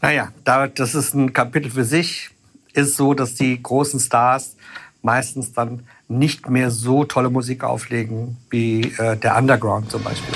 Naja, 0.00 0.32
da, 0.42 0.66
das 0.66 0.94
ist 0.94 1.12
ein 1.12 1.34
Kapitel 1.34 1.70
für 1.70 1.84
sich 1.84 2.30
ist 2.72 2.96
so, 2.96 3.12
dass 3.12 3.34
die 3.34 3.62
großen 3.62 4.00
Stars 4.00 4.56
meistens 5.02 5.52
dann 5.52 5.82
nicht 6.08 6.48
mehr 6.48 6.70
so 6.70 7.04
tolle 7.04 7.28
Musik 7.28 7.64
auflegen 7.64 8.38
wie 8.48 8.94
äh, 8.96 9.14
der 9.14 9.36
Underground 9.36 9.90
zum 9.90 10.02
Beispiel. 10.02 10.32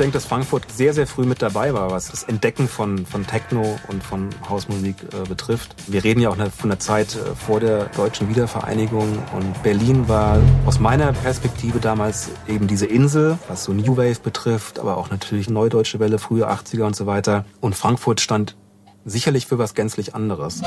Denke, 0.00 0.14
dass 0.14 0.24
Frankfurt 0.24 0.72
sehr, 0.72 0.94
sehr 0.94 1.06
früh 1.06 1.24
mit 1.24 1.42
dabei 1.42 1.74
war, 1.74 1.90
was 1.90 2.10
das 2.10 2.24
Entdecken 2.24 2.68
von, 2.68 3.04
von 3.06 3.26
Techno 3.26 3.78
und 3.88 4.02
von 4.02 4.30
Hausmusik 4.48 4.96
äh, 5.12 5.28
betrifft. 5.28 5.74
Wir 5.86 6.02
reden 6.02 6.20
ja 6.20 6.30
auch 6.30 6.36
von 6.50 6.70
der 6.70 6.78
Zeit 6.78 7.14
äh, 7.14 7.34
vor 7.36 7.60
der 7.60 7.84
deutschen 7.96 8.28
Wiedervereinigung 8.28 9.18
und 9.36 9.62
Berlin 9.62 10.08
war 10.08 10.38
aus 10.64 10.80
meiner 10.80 11.12
Perspektive 11.12 11.80
damals 11.80 12.30
eben 12.48 12.66
diese 12.66 12.86
Insel, 12.86 13.38
was 13.46 13.64
so 13.64 13.72
New 13.72 13.96
Wave 13.96 14.20
betrifft, 14.22 14.78
aber 14.78 14.96
auch 14.96 15.10
natürlich 15.10 15.50
Neudeutsche 15.50 16.00
Welle, 16.00 16.18
frühe 16.18 16.50
80er 16.50 16.84
und 16.84 16.96
so 16.96 17.06
weiter. 17.06 17.44
Und 17.60 17.74
Frankfurt 17.74 18.20
stand 18.20 18.56
sicherlich 19.04 19.46
für 19.46 19.58
was 19.58 19.74
gänzlich 19.74 20.14
anderes. 20.14 20.62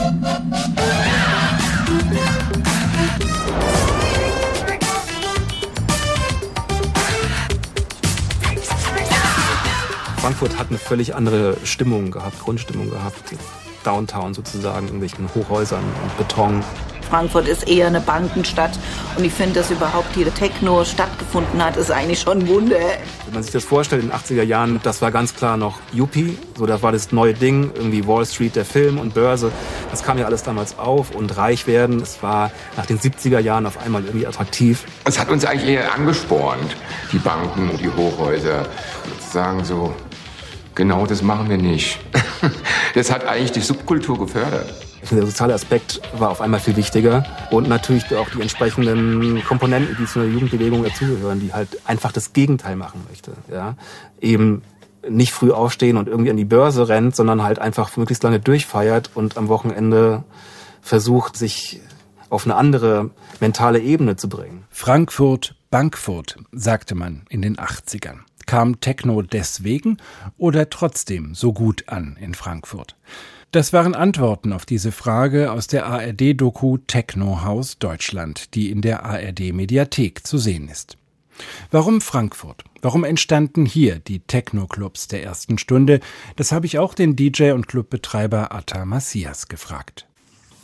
Frankfurt 10.23 10.57
hat 10.57 10.69
eine 10.69 10.77
völlig 10.77 11.15
andere 11.15 11.57
Stimmung 11.65 12.09
gehabt, 12.09 12.39
Grundstimmung 12.39 12.89
gehabt. 12.89 13.35
Downtown 13.83 14.33
sozusagen, 14.33 14.85
irgendwelchen 14.85 15.27
Hochhäusern 15.35 15.83
und 15.83 16.17
Beton. 16.17 16.63
Frankfurt 17.09 17.49
ist 17.49 17.67
eher 17.67 17.87
eine 17.87 17.99
Bankenstadt 17.99 18.71
und 19.17 19.25
ich 19.25 19.33
finde, 19.33 19.55
dass 19.55 19.69
überhaupt 19.69 20.15
hier 20.15 20.33
Techno 20.33 20.85
stattgefunden 20.85 21.61
hat, 21.61 21.75
ist 21.75 21.91
eigentlich 21.91 22.21
schon 22.21 22.39
ein 22.39 22.47
Wunder. 22.47 22.77
Wenn 23.25 23.33
man 23.33 23.43
sich 23.43 23.51
das 23.51 23.65
vorstellt, 23.65 24.01
in 24.01 24.11
den 24.11 24.17
80er 24.17 24.43
Jahren, 24.43 24.79
das 24.81 25.01
war 25.01 25.11
ganz 25.11 25.35
klar 25.35 25.57
noch 25.57 25.79
Yuppie, 25.91 26.37
so 26.57 26.65
das 26.65 26.81
war 26.81 26.93
das 26.93 27.11
neue 27.11 27.33
Ding, 27.33 27.71
irgendwie 27.75 28.07
Wall 28.07 28.25
Street, 28.25 28.55
der 28.55 28.63
Film 28.63 28.99
und 28.99 29.13
Börse, 29.13 29.51
das 29.91 30.03
kam 30.03 30.17
ja 30.17 30.25
alles 30.25 30.43
damals 30.43 30.79
auf 30.79 31.13
und 31.13 31.35
reich 31.35 31.67
werden, 31.67 32.01
es 32.01 32.23
war 32.23 32.49
nach 32.77 32.85
den 32.85 32.97
70er 32.97 33.39
Jahren 33.39 33.65
auf 33.65 33.77
einmal 33.77 34.05
irgendwie 34.05 34.25
attraktiv. 34.25 34.85
Es 35.03 35.19
hat 35.19 35.29
uns 35.29 35.43
eigentlich 35.43 35.71
eher 35.71 35.93
angespornt, 35.93 36.77
die 37.11 37.19
Banken 37.19 37.69
und 37.69 37.81
die 37.81 37.89
Hochhäuser, 37.89 38.65
sozusagen 39.19 39.65
so 39.65 39.93
Genau 40.75 41.05
das 41.05 41.21
machen 41.21 41.49
wir 41.49 41.57
nicht. 41.57 41.99
Das 42.95 43.11
hat 43.11 43.25
eigentlich 43.25 43.51
die 43.51 43.61
Subkultur 43.61 44.19
gefördert. 44.19 44.71
Der 45.09 45.25
soziale 45.25 45.55
Aspekt 45.55 45.99
war 46.15 46.29
auf 46.29 46.41
einmal 46.41 46.59
viel 46.59 46.75
wichtiger 46.75 47.25
und 47.49 47.67
natürlich 47.67 48.13
auch 48.15 48.29
die 48.29 48.39
entsprechenden 48.39 49.43
Komponenten, 49.43 49.97
die 49.99 50.05
zu 50.05 50.19
einer 50.19 50.29
Jugendbewegung 50.29 50.83
dazugehören, 50.83 51.39
die 51.39 51.53
halt 51.53 51.69
einfach 51.85 52.11
das 52.11 52.33
Gegenteil 52.33 52.75
machen 52.75 53.03
möchte. 53.09 53.31
Ja? 53.51 53.75
Eben 54.21 54.61
nicht 55.09 55.33
früh 55.33 55.51
aufstehen 55.51 55.97
und 55.97 56.07
irgendwie 56.07 56.29
an 56.29 56.37
die 56.37 56.45
Börse 56.45 56.87
rennt, 56.87 57.15
sondern 57.15 57.41
halt 57.41 57.57
einfach 57.57 57.97
möglichst 57.97 58.23
lange 58.23 58.39
durchfeiert 58.39 59.09
und 59.15 59.37
am 59.37 59.47
Wochenende 59.47 60.23
versucht, 60.81 61.35
sich 61.35 61.81
auf 62.29 62.45
eine 62.45 62.55
andere 62.55 63.09
mentale 63.39 63.79
Ebene 63.79 64.15
zu 64.15 64.29
bringen. 64.29 64.65
Frankfurt, 64.69 65.55
Bankfurt, 65.69 66.37
sagte 66.51 66.95
man 66.95 67.23
in 67.29 67.41
den 67.41 67.57
80ern. 67.57 68.19
Kam 68.53 68.79
Techno 68.81 69.23
deswegen 69.23 69.97
oder 70.37 70.69
trotzdem 70.69 71.33
so 71.33 71.53
gut 71.53 71.85
an 71.87 72.19
in 72.21 72.35
Frankfurt? 72.35 72.95
Das 73.49 73.73
waren 73.73 73.95
Antworten 73.95 74.53
auf 74.53 74.67
diese 74.67 74.91
Frage 74.91 75.51
aus 75.51 75.65
der 75.65 75.87
ARD-Doku 75.87 76.77
Techno 76.85 77.43
Haus 77.43 77.79
Deutschland, 77.79 78.53
die 78.53 78.69
in 78.69 78.83
der 78.83 79.05
ARD-Mediathek 79.05 80.27
zu 80.27 80.37
sehen 80.37 80.69
ist. 80.69 80.99
Warum 81.71 81.99
Frankfurt? 81.99 82.63
Warum 82.79 83.05
entstanden 83.05 83.65
hier 83.65 83.97
die 83.97 84.19
Techno-Clubs 84.19 85.07
der 85.07 85.23
ersten 85.23 85.57
Stunde? 85.57 85.99
Das 86.35 86.51
habe 86.51 86.67
ich 86.67 86.77
auch 86.77 86.93
den 86.93 87.15
DJ 87.15 87.53
und 87.53 87.67
Clubbetreiber 87.67 88.51
Atta 88.51 88.85
Massias 88.85 89.47
gefragt. 89.47 90.05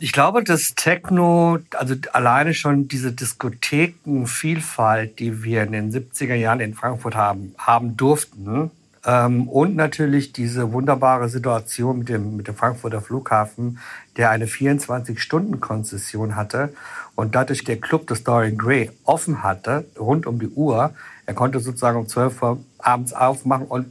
Ich 0.02 0.12
glaube, 0.12 0.42
dass 0.42 0.74
Techno, 0.74 1.58
also 1.76 1.94
alleine 2.12 2.54
schon 2.54 2.88
diese 2.88 3.12
Diskothekenvielfalt, 3.12 5.18
die 5.18 5.44
wir 5.44 5.62
in 5.62 5.72
den 5.72 5.92
70er 5.92 6.34
Jahren 6.34 6.60
in 6.60 6.74
Frankfurt 6.74 7.14
haben, 7.14 7.54
haben 7.58 7.98
durften, 7.98 8.70
ähm, 9.04 9.46
und 9.48 9.76
natürlich 9.76 10.32
diese 10.32 10.72
wunderbare 10.72 11.28
Situation 11.28 11.98
mit 12.00 12.08
dem, 12.08 12.36
mit 12.36 12.48
dem 12.48 12.56
Frankfurter 12.56 13.02
Flughafen, 13.02 13.78
der 14.16 14.30
eine 14.30 14.46
24-Stunden-Konzession 14.46 16.34
hatte 16.34 16.72
und 17.14 17.34
dadurch 17.34 17.64
der 17.64 17.78
Club 17.78 18.06
des 18.06 18.24
Dorian 18.24 18.56
Gray 18.56 18.90
offen 19.04 19.42
hatte, 19.42 19.84
rund 19.98 20.26
um 20.26 20.38
die 20.38 20.48
Uhr. 20.48 20.94
Er 21.26 21.34
konnte 21.34 21.60
sozusagen 21.60 21.98
um 21.98 22.08
12 22.08 22.42
Uhr 22.42 22.58
abends 22.78 23.12
aufmachen 23.12 23.66
und 23.66 23.86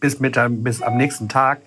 bis, 0.00 0.20
mit, 0.20 0.38
bis 0.62 0.82
am 0.82 0.96
nächsten 0.96 1.28
Tag 1.28 1.60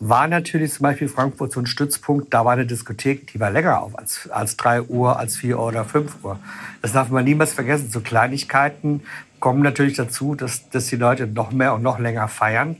war 0.00 0.28
natürlich 0.28 0.72
zum 0.74 0.84
Beispiel 0.84 1.08
Frankfurt 1.08 1.52
so 1.52 1.60
ein 1.60 1.66
Stützpunkt. 1.66 2.32
Da 2.32 2.44
war 2.44 2.52
eine 2.52 2.66
Diskothek, 2.66 3.32
die 3.32 3.40
war 3.40 3.50
länger 3.50 3.80
auf 3.82 3.98
als, 3.98 4.30
als 4.30 4.56
3 4.56 4.82
Uhr, 4.82 5.18
als 5.18 5.36
4 5.36 5.58
Uhr 5.58 5.66
oder 5.66 5.84
5 5.84 6.24
Uhr. 6.24 6.38
Das 6.82 6.92
darf 6.92 7.08
man 7.08 7.24
niemals 7.24 7.52
vergessen. 7.52 7.90
So 7.90 8.00
Kleinigkeiten 8.00 9.02
kommen 9.40 9.62
natürlich 9.62 9.96
dazu, 9.96 10.34
dass, 10.34 10.68
dass 10.70 10.86
die 10.86 10.96
Leute 10.96 11.26
noch 11.26 11.50
mehr 11.50 11.74
und 11.74 11.82
noch 11.82 11.98
länger 11.98 12.28
feiern. 12.28 12.76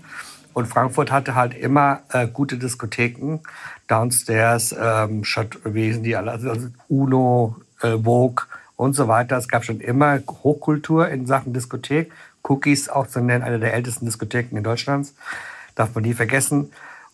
Und 0.53 0.67
Frankfurt 0.67 1.11
hatte 1.11 1.35
halt 1.35 1.55
immer 1.55 2.01
äh, 2.13 2.27
gute 2.27 2.57
Diskotheken. 2.57 3.41
Downstairs, 3.87 4.75
ähm, 4.81 5.23
sind 5.25 6.03
die 6.03 6.17
alle? 6.17 6.33
Also 6.33 6.69
Uno, 6.89 7.57
äh, 7.81 7.97
Vogue 7.97 8.45
und 8.77 8.95
so 8.95 9.09
weiter. 9.09 9.37
Es 9.37 9.49
gab 9.49 9.65
schon 9.65 9.81
immer 9.81 10.21
Hochkultur 10.43 11.09
in 11.09 11.27
Sachen 11.27 11.53
Diskothek. 11.53 12.13
Cookies 12.43 12.89
auch 12.89 13.07
zu 13.07 13.21
nennen, 13.21 13.43
eine 13.43 13.59
der 13.59 13.75
ältesten 13.75 14.07
Diskotheken 14.07 14.57
in 14.57 14.65
Deutschlands. 14.65 15.15
Darf 15.75 15.95
man 15.95 16.05
nie 16.05 16.15
vergessen. 16.15 16.71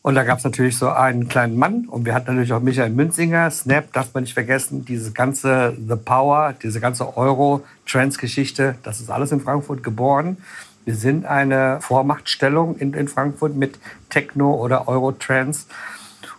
Und 0.07 0.17
da 0.17 0.25
gab 0.25 0.37
es 0.37 0.45
natürlich 0.45 0.77
so 0.77 0.91
einen 0.91 1.31
kleinen 1.31 1.57
Mann 1.57 1.87
und 1.87 2.05
wir 2.05 2.13
hatten 2.13 2.33
natürlich 2.33 2.53
auch 2.53 2.61
Michael 2.61 2.91
Münzinger, 2.91 3.51
Snap, 3.51 3.91
darf 3.95 4.13
man 4.13 4.25
nicht 4.25 4.35
vergessen, 4.35 4.85
diese 4.85 5.13
ganze 5.13 5.75
The 5.89 5.97
Power, 5.97 6.55
diese 6.63 6.79
ganze 6.79 7.17
Euro-Trans-Geschichte, 7.17 8.75
das 8.83 9.01
ist 9.01 9.09
alles 9.09 9.33
in 9.33 9.41
Frankfurt 9.41 9.83
geboren. 9.83 10.37
Wir 10.85 10.95
sind 10.95 11.25
eine 11.25 11.79
Vormachtstellung 11.81 12.77
in, 12.77 12.93
in 12.93 13.09
Frankfurt 13.09 13.57
mit 13.57 13.79
Techno 14.11 14.53
oder 14.53 14.89
Euro-Trans. 14.89 15.69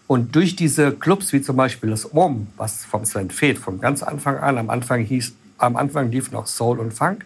Und 0.06 0.36
durch 0.36 0.56
diese 0.56 0.92
Clubs 0.92 1.34
wie 1.34 1.42
zum 1.42 1.56
Beispiel 1.56 1.90
das 1.90 2.14
OM, 2.14 2.46
was 2.58 2.86
vom 2.86 3.04
Sven 3.04 3.32
Feth 3.32 3.58
von 3.58 3.82
ganz 3.82 4.04
Anfang 4.04 4.38
an, 4.38 4.60
am 4.60 4.70
Anfang 4.70 5.02
hieß, 5.02 5.34
am 5.58 5.76
Anfang 5.76 6.12
lief 6.12 6.32
noch 6.32 6.46
Soul 6.46 6.80
und 6.80 6.94
Funk. 6.94 7.26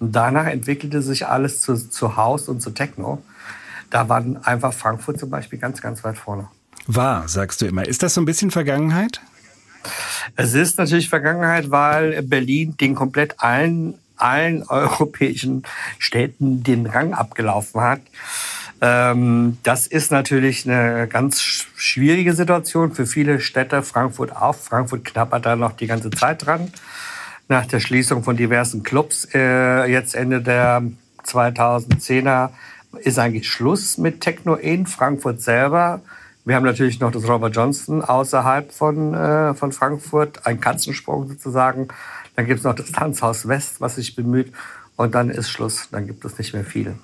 Und 0.00 0.10
danach 0.10 0.46
entwickelte 0.46 1.02
sich 1.02 1.28
alles 1.28 1.60
zu, 1.60 1.76
zu 1.76 2.16
House 2.16 2.48
und 2.48 2.62
zu 2.62 2.70
Techno. 2.70 3.22
Da 3.90 4.08
war 4.08 4.24
einfach 4.42 4.72
Frankfurt 4.72 5.18
zum 5.18 5.30
Beispiel 5.30 5.58
ganz, 5.58 5.80
ganz 5.80 6.04
weit 6.04 6.18
vorne. 6.18 6.48
War, 6.86 7.28
sagst 7.28 7.60
du 7.60 7.66
immer. 7.66 7.86
Ist 7.86 8.02
das 8.02 8.14
so 8.14 8.20
ein 8.20 8.24
bisschen 8.24 8.50
Vergangenheit? 8.50 9.20
Es 10.36 10.54
ist 10.54 10.78
natürlich 10.78 11.08
Vergangenheit, 11.08 11.70
weil 11.70 12.22
Berlin 12.22 12.76
den 12.78 12.94
komplett 12.94 13.36
allen, 13.38 13.94
allen 14.16 14.62
europäischen 14.68 15.62
Städten 15.98 16.62
den 16.62 16.86
Rang 16.86 17.14
abgelaufen 17.14 17.80
hat. 17.80 18.00
Ähm, 18.80 19.58
das 19.64 19.86
ist 19.86 20.12
natürlich 20.12 20.68
eine 20.68 21.08
ganz 21.08 21.40
schwierige 21.40 22.32
Situation 22.32 22.92
für 22.92 23.06
viele 23.06 23.40
Städte. 23.40 23.82
Frankfurt 23.82 24.36
auch. 24.36 24.54
Frankfurt 24.54 25.04
knappert 25.04 25.46
da 25.46 25.56
noch 25.56 25.72
die 25.72 25.86
ganze 25.86 26.10
Zeit 26.10 26.46
dran. 26.46 26.72
Nach 27.48 27.66
der 27.66 27.80
Schließung 27.80 28.22
von 28.22 28.36
diversen 28.36 28.82
Clubs 28.82 29.26
äh, 29.34 29.90
jetzt 29.90 30.14
Ende 30.14 30.42
der 30.42 30.82
2010er 31.24 32.50
ist 33.00 33.18
eigentlich 33.18 33.48
Schluss 33.48 33.98
mit 33.98 34.20
Techno 34.20 34.54
in 34.54 34.86
Frankfurt 34.86 35.40
selber. 35.40 36.00
Wir 36.44 36.56
haben 36.56 36.64
natürlich 36.64 37.00
noch 37.00 37.12
das 37.12 37.28
Robert 37.28 37.54
Johnson 37.54 38.02
außerhalb 38.02 38.72
von, 38.72 39.14
äh, 39.14 39.54
von 39.54 39.72
Frankfurt, 39.72 40.46
ein 40.46 40.60
Katzensprung 40.60 41.28
sozusagen. 41.28 41.88
Dann 42.36 42.46
gibt 42.46 42.58
es 42.58 42.64
noch 42.64 42.74
das 42.74 42.90
Tanzhaus 42.92 43.48
West, 43.48 43.80
was 43.80 43.96
sich 43.96 44.16
bemüht. 44.16 44.52
Und 44.96 45.14
dann 45.14 45.30
ist 45.30 45.50
Schluss, 45.50 45.88
dann 45.90 46.06
gibt 46.06 46.24
es 46.24 46.38
nicht 46.38 46.54
mehr 46.54 46.64
viel. 46.64 46.94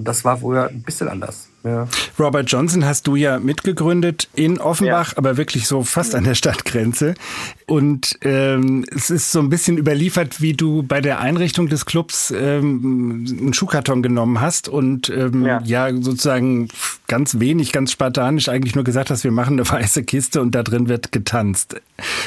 Und 0.00 0.08
das 0.08 0.24
war 0.24 0.38
früher 0.38 0.68
ein 0.68 0.80
bisschen 0.80 1.08
anders. 1.08 1.48
Ja. 1.62 1.86
Robert 2.18 2.50
Johnson 2.50 2.86
hast 2.86 3.06
du 3.06 3.16
ja 3.16 3.38
mitgegründet 3.38 4.30
in 4.34 4.58
Offenbach, 4.58 5.12
ja. 5.12 5.18
aber 5.18 5.36
wirklich 5.36 5.66
so 5.66 5.82
fast 5.82 6.14
an 6.14 6.24
der 6.24 6.34
Stadtgrenze. 6.34 7.12
Und 7.66 8.18
ähm, 8.22 8.86
es 8.96 9.10
ist 9.10 9.30
so 9.30 9.40
ein 9.40 9.50
bisschen 9.50 9.76
überliefert, 9.76 10.40
wie 10.40 10.54
du 10.54 10.82
bei 10.82 11.02
der 11.02 11.20
Einrichtung 11.20 11.68
des 11.68 11.84
Clubs 11.84 12.30
ähm, 12.30 13.26
einen 13.28 13.52
Schuhkarton 13.52 14.02
genommen 14.02 14.40
hast 14.40 14.70
und 14.70 15.10
ähm, 15.10 15.44
ja. 15.44 15.60
ja. 15.62 15.92
sozusagen 15.92 16.68
ganz 17.06 17.38
wenig, 17.40 17.72
ganz 17.72 17.92
spartanisch 17.92 18.48
eigentlich 18.48 18.74
nur 18.74 18.84
gesagt 18.84 19.10
hast, 19.10 19.22
wir 19.22 19.30
machen 19.30 19.60
eine 19.60 19.68
weiße 19.70 20.04
Kiste 20.04 20.40
und 20.40 20.54
da 20.54 20.62
drin 20.62 20.88
wird 20.88 21.12
getanzt. 21.12 21.78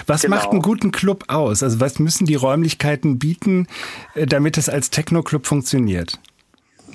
Was 0.05 0.21
genau. 0.21 0.35
macht 0.35 0.51
einen 0.51 0.61
guten 0.61 0.91
Club 0.91 1.23
aus? 1.27 1.63
Also 1.63 1.79
was 1.79 1.97
müssen 1.97 2.27
die 2.27 2.35
Räumlichkeiten 2.35 3.17
bieten, 3.17 3.65
äh, 4.13 4.27
damit 4.27 4.59
es 4.59 4.69
als 4.69 4.91
Techno-Club 4.91 5.47
funktioniert? 5.47 6.19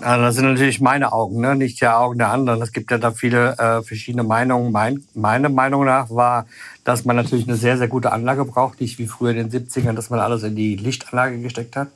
Also 0.01 0.23
das 0.23 0.35
sind 0.37 0.45
natürlich 0.45 0.81
meine 0.81 1.13
Augen, 1.13 1.41
ne? 1.41 1.57
nicht 1.57 1.81
die 1.81 1.87
Augen 1.89 2.19
der 2.19 2.31
anderen. 2.31 2.63
Es 2.63 2.73
gibt 2.73 2.91
ja 2.91 2.99
da 2.99 3.11
viele 3.11 3.59
äh, 3.59 3.83
verschiedene 3.83 4.23
Meinungen. 4.23 4.71
Mein, 4.71 5.03
meine 5.15 5.49
Meinung 5.49 5.85
nach 5.85 6.11
war, 6.11 6.47
dass 6.85 7.05
man 7.05 7.17
natürlich 7.17 7.49
eine 7.49 7.57
sehr, 7.57 7.79
sehr 7.79 7.89
gute 7.89 8.13
Anlage 8.13 8.45
braucht. 8.45 8.81
Nicht 8.81 8.99
wie 8.99 9.09
früher 9.09 9.31
in 9.35 9.49
den 9.49 9.67
70ern, 9.67 9.95
dass 9.95 10.11
man 10.11 10.21
alles 10.21 10.45
in 10.45 10.55
die 10.55 10.77
Lichtanlage 10.77 11.41
gesteckt 11.41 11.75
hat. 11.75 11.89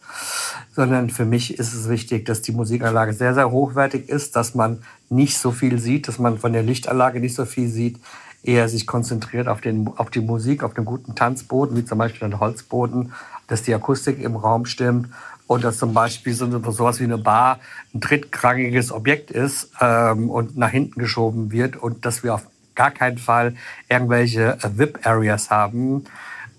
Sondern 0.75 1.11
für 1.11 1.25
mich 1.25 1.59
ist 1.59 1.75
es 1.75 1.89
wichtig, 1.89 2.25
dass 2.27 2.43
die 2.43 2.53
Musikanlage 2.53 3.13
sehr, 3.13 3.35
sehr 3.35 3.51
hochwertig 3.53 4.09
ist, 4.09 4.35
dass 4.35 4.55
man 4.55 4.83
nicht 5.09 5.39
so 5.39 5.53
viel 5.53 5.79
sieht, 5.79 6.09
dass 6.09 6.19
man 6.19 6.39
von 6.39 6.53
der 6.53 6.63
Lichtanlage 6.63 7.21
nicht 7.21 7.37
so 7.37 7.45
viel 7.45 7.69
sieht, 7.69 8.01
eher 8.43 8.69
sich 8.69 8.87
konzentriert 8.87 9.47
auf, 9.47 9.61
den, 9.61 9.89
auf 9.97 10.11
die 10.11 10.21
Musik, 10.21 10.65
auf 10.65 10.75
den 10.75 10.85
guten 10.85 11.15
Tanzboden, 11.15 11.77
wie 11.77 11.85
zum 11.85 11.99
Beispiel 11.99 12.29
den 12.29 12.41
Holzboden, 12.41 13.13
dass 13.47 13.63
die 13.63 13.75
Akustik 13.75 14.21
im 14.21 14.35
Raum 14.35 14.67
stimmt 14.67 15.09
und 15.47 15.65
dass 15.65 15.79
zum 15.79 15.93
Beispiel 15.93 16.35
so 16.35 16.47
sowas 16.73 17.01
wie 17.01 17.05
eine 17.05 17.19
Bar 17.19 17.61
ein 17.95 18.01
drittrangiges 18.01 18.93
Objekt 18.93 19.31
ist 19.31 19.71
ähm, 19.81 20.31
und 20.31 20.57
nach 20.57 20.71
hinten 20.71 21.01
geschoben 21.01 21.53
wird 21.53 21.77
und 21.77 22.05
dass 22.07 22.23
wir 22.23 22.35
auf 22.35 22.47
gar 22.75 22.91
keinen 22.91 23.19
Fall 23.19 23.55
irgendwelche 23.89 24.59
äh, 24.63 24.79
VIP-Areas 24.79 25.51
haben, 25.51 26.05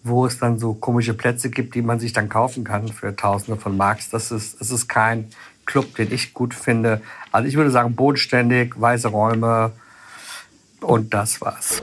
wo 0.03 0.25
es 0.25 0.37
dann 0.37 0.59
so 0.59 0.73
komische 0.73 1.13
Plätze 1.13 1.49
gibt, 1.49 1.75
die 1.75 1.81
man 1.81 1.99
sich 1.99 2.13
dann 2.13 2.29
kaufen 2.29 2.63
kann 2.63 2.87
für 2.89 3.15
Tausende 3.15 3.59
von 3.59 3.75
Marks. 3.77 4.09
Das 4.09 4.31
ist, 4.31 4.59
das 4.59 4.69
ist 4.69 4.87
kein 4.87 5.29
Club, 5.65 5.95
den 5.95 6.11
ich 6.11 6.33
gut 6.33 6.53
finde. 6.53 7.01
Also 7.31 7.47
ich 7.47 7.55
würde 7.55 7.71
sagen, 7.71 7.95
bodenständig, 7.95 8.79
weiße 8.79 9.07
Räume 9.07 9.71
und 10.81 11.13
das 11.13 11.39
war's. 11.41 11.81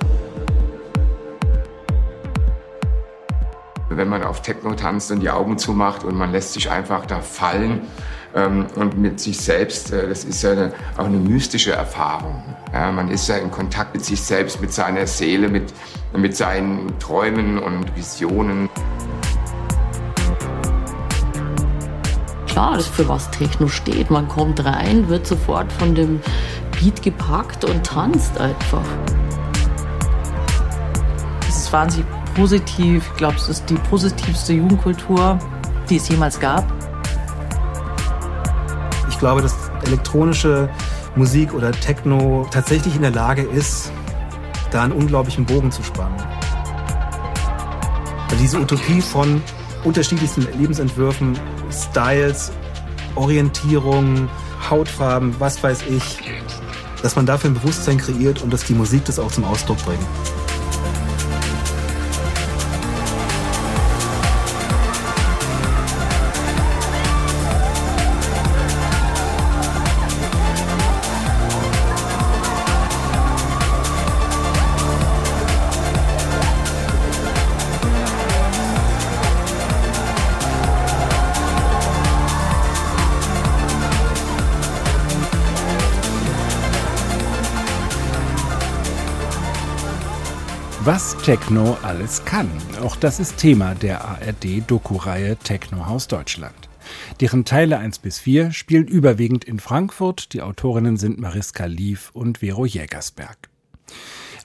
Wenn 4.00 4.08
man 4.08 4.22
auf 4.22 4.40
Techno 4.40 4.72
tanzt 4.72 5.10
und 5.12 5.20
die 5.20 5.28
Augen 5.28 5.58
zumacht 5.58 6.04
und 6.04 6.16
man 6.16 6.32
lässt 6.32 6.54
sich 6.54 6.70
einfach 6.70 7.04
da 7.04 7.20
fallen 7.20 7.82
ähm, 8.34 8.66
und 8.74 8.96
mit 8.96 9.20
sich 9.20 9.38
selbst, 9.38 9.92
äh, 9.92 10.08
das 10.08 10.24
ist 10.24 10.42
ja 10.42 10.52
eine, 10.52 10.72
auch 10.96 11.04
eine 11.04 11.18
mystische 11.18 11.72
Erfahrung. 11.72 12.42
Ja, 12.72 12.90
man 12.92 13.10
ist 13.10 13.28
ja 13.28 13.36
in 13.36 13.50
Kontakt 13.50 13.92
mit 13.92 14.02
sich 14.02 14.22
selbst, 14.22 14.58
mit 14.62 14.72
seiner 14.72 15.06
Seele, 15.06 15.50
mit, 15.50 15.74
mit 16.16 16.34
seinen 16.34 16.98
Träumen 16.98 17.58
und 17.58 17.94
Visionen. 17.94 18.70
Klar, 22.46 22.76
das 22.76 22.86
für 22.86 23.06
was 23.06 23.30
Techno 23.32 23.68
steht. 23.68 24.10
Man 24.10 24.28
kommt 24.28 24.64
rein, 24.64 25.10
wird 25.10 25.26
sofort 25.26 25.70
von 25.74 25.94
dem 25.94 26.20
Beat 26.72 27.02
gepackt 27.02 27.66
und 27.66 27.84
tanzt 27.84 28.40
einfach. 28.40 28.86
Das 31.46 31.58
ist 31.58 31.70
wahnsinnig 31.70 32.19
positiv. 32.34 33.04
Ich 33.12 33.16
glaube, 33.16 33.36
es 33.36 33.48
ist 33.48 33.68
die 33.68 33.74
positivste 33.74 34.52
Jugendkultur, 34.52 35.38
die 35.88 35.96
es 35.96 36.08
jemals 36.08 36.38
gab. 36.38 36.64
Ich 39.08 39.18
glaube, 39.18 39.42
dass 39.42 39.54
elektronische 39.84 40.68
Musik 41.16 41.52
oder 41.52 41.72
Techno 41.72 42.46
tatsächlich 42.50 42.96
in 42.96 43.02
der 43.02 43.10
Lage 43.10 43.42
ist, 43.42 43.92
da 44.70 44.84
einen 44.84 44.92
unglaublichen 44.92 45.44
Bogen 45.44 45.70
zu 45.70 45.82
spannen. 45.82 46.16
Diese 48.40 48.58
Utopie 48.58 49.02
von 49.02 49.42
unterschiedlichsten 49.84 50.46
Lebensentwürfen, 50.58 51.38
Styles, 51.70 52.52
Orientierung, 53.14 54.30
Hautfarben, 54.70 55.34
was 55.38 55.62
weiß 55.62 55.82
ich, 55.90 56.18
dass 57.02 57.16
man 57.16 57.26
dafür 57.26 57.50
ein 57.50 57.54
Bewusstsein 57.54 57.98
kreiert 57.98 58.40
und 58.42 58.50
dass 58.50 58.64
die 58.64 58.72
Musik 58.72 59.04
das 59.04 59.18
auch 59.18 59.30
zum 59.30 59.44
Ausdruck 59.44 59.76
bringt. 59.84 60.00
Techno 91.30 91.78
alles 91.82 92.24
kann. 92.24 92.50
Auch 92.82 92.96
das 92.96 93.20
ist 93.20 93.36
Thema 93.36 93.76
der 93.76 94.04
ARD-Doku-Reihe 94.04 95.36
Techno 95.36 95.86
Haus 95.86 96.08
Deutschland. 96.08 96.68
Deren 97.20 97.44
Teile 97.44 97.78
1 97.78 98.00
bis 98.00 98.18
4 98.18 98.50
spielen 98.50 98.88
überwiegend 98.88 99.44
in 99.44 99.60
Frankfurt. 99.60 100.32
Die 100.32 100.42
Autorinnen 100.42 100.96
sind 100.96 101.20
Mariska 101.20 101.66
Lief 101.66 102.10
und 102.14 102.38
Vero 102.38 102.66
Jägersberg. 102.66 103.48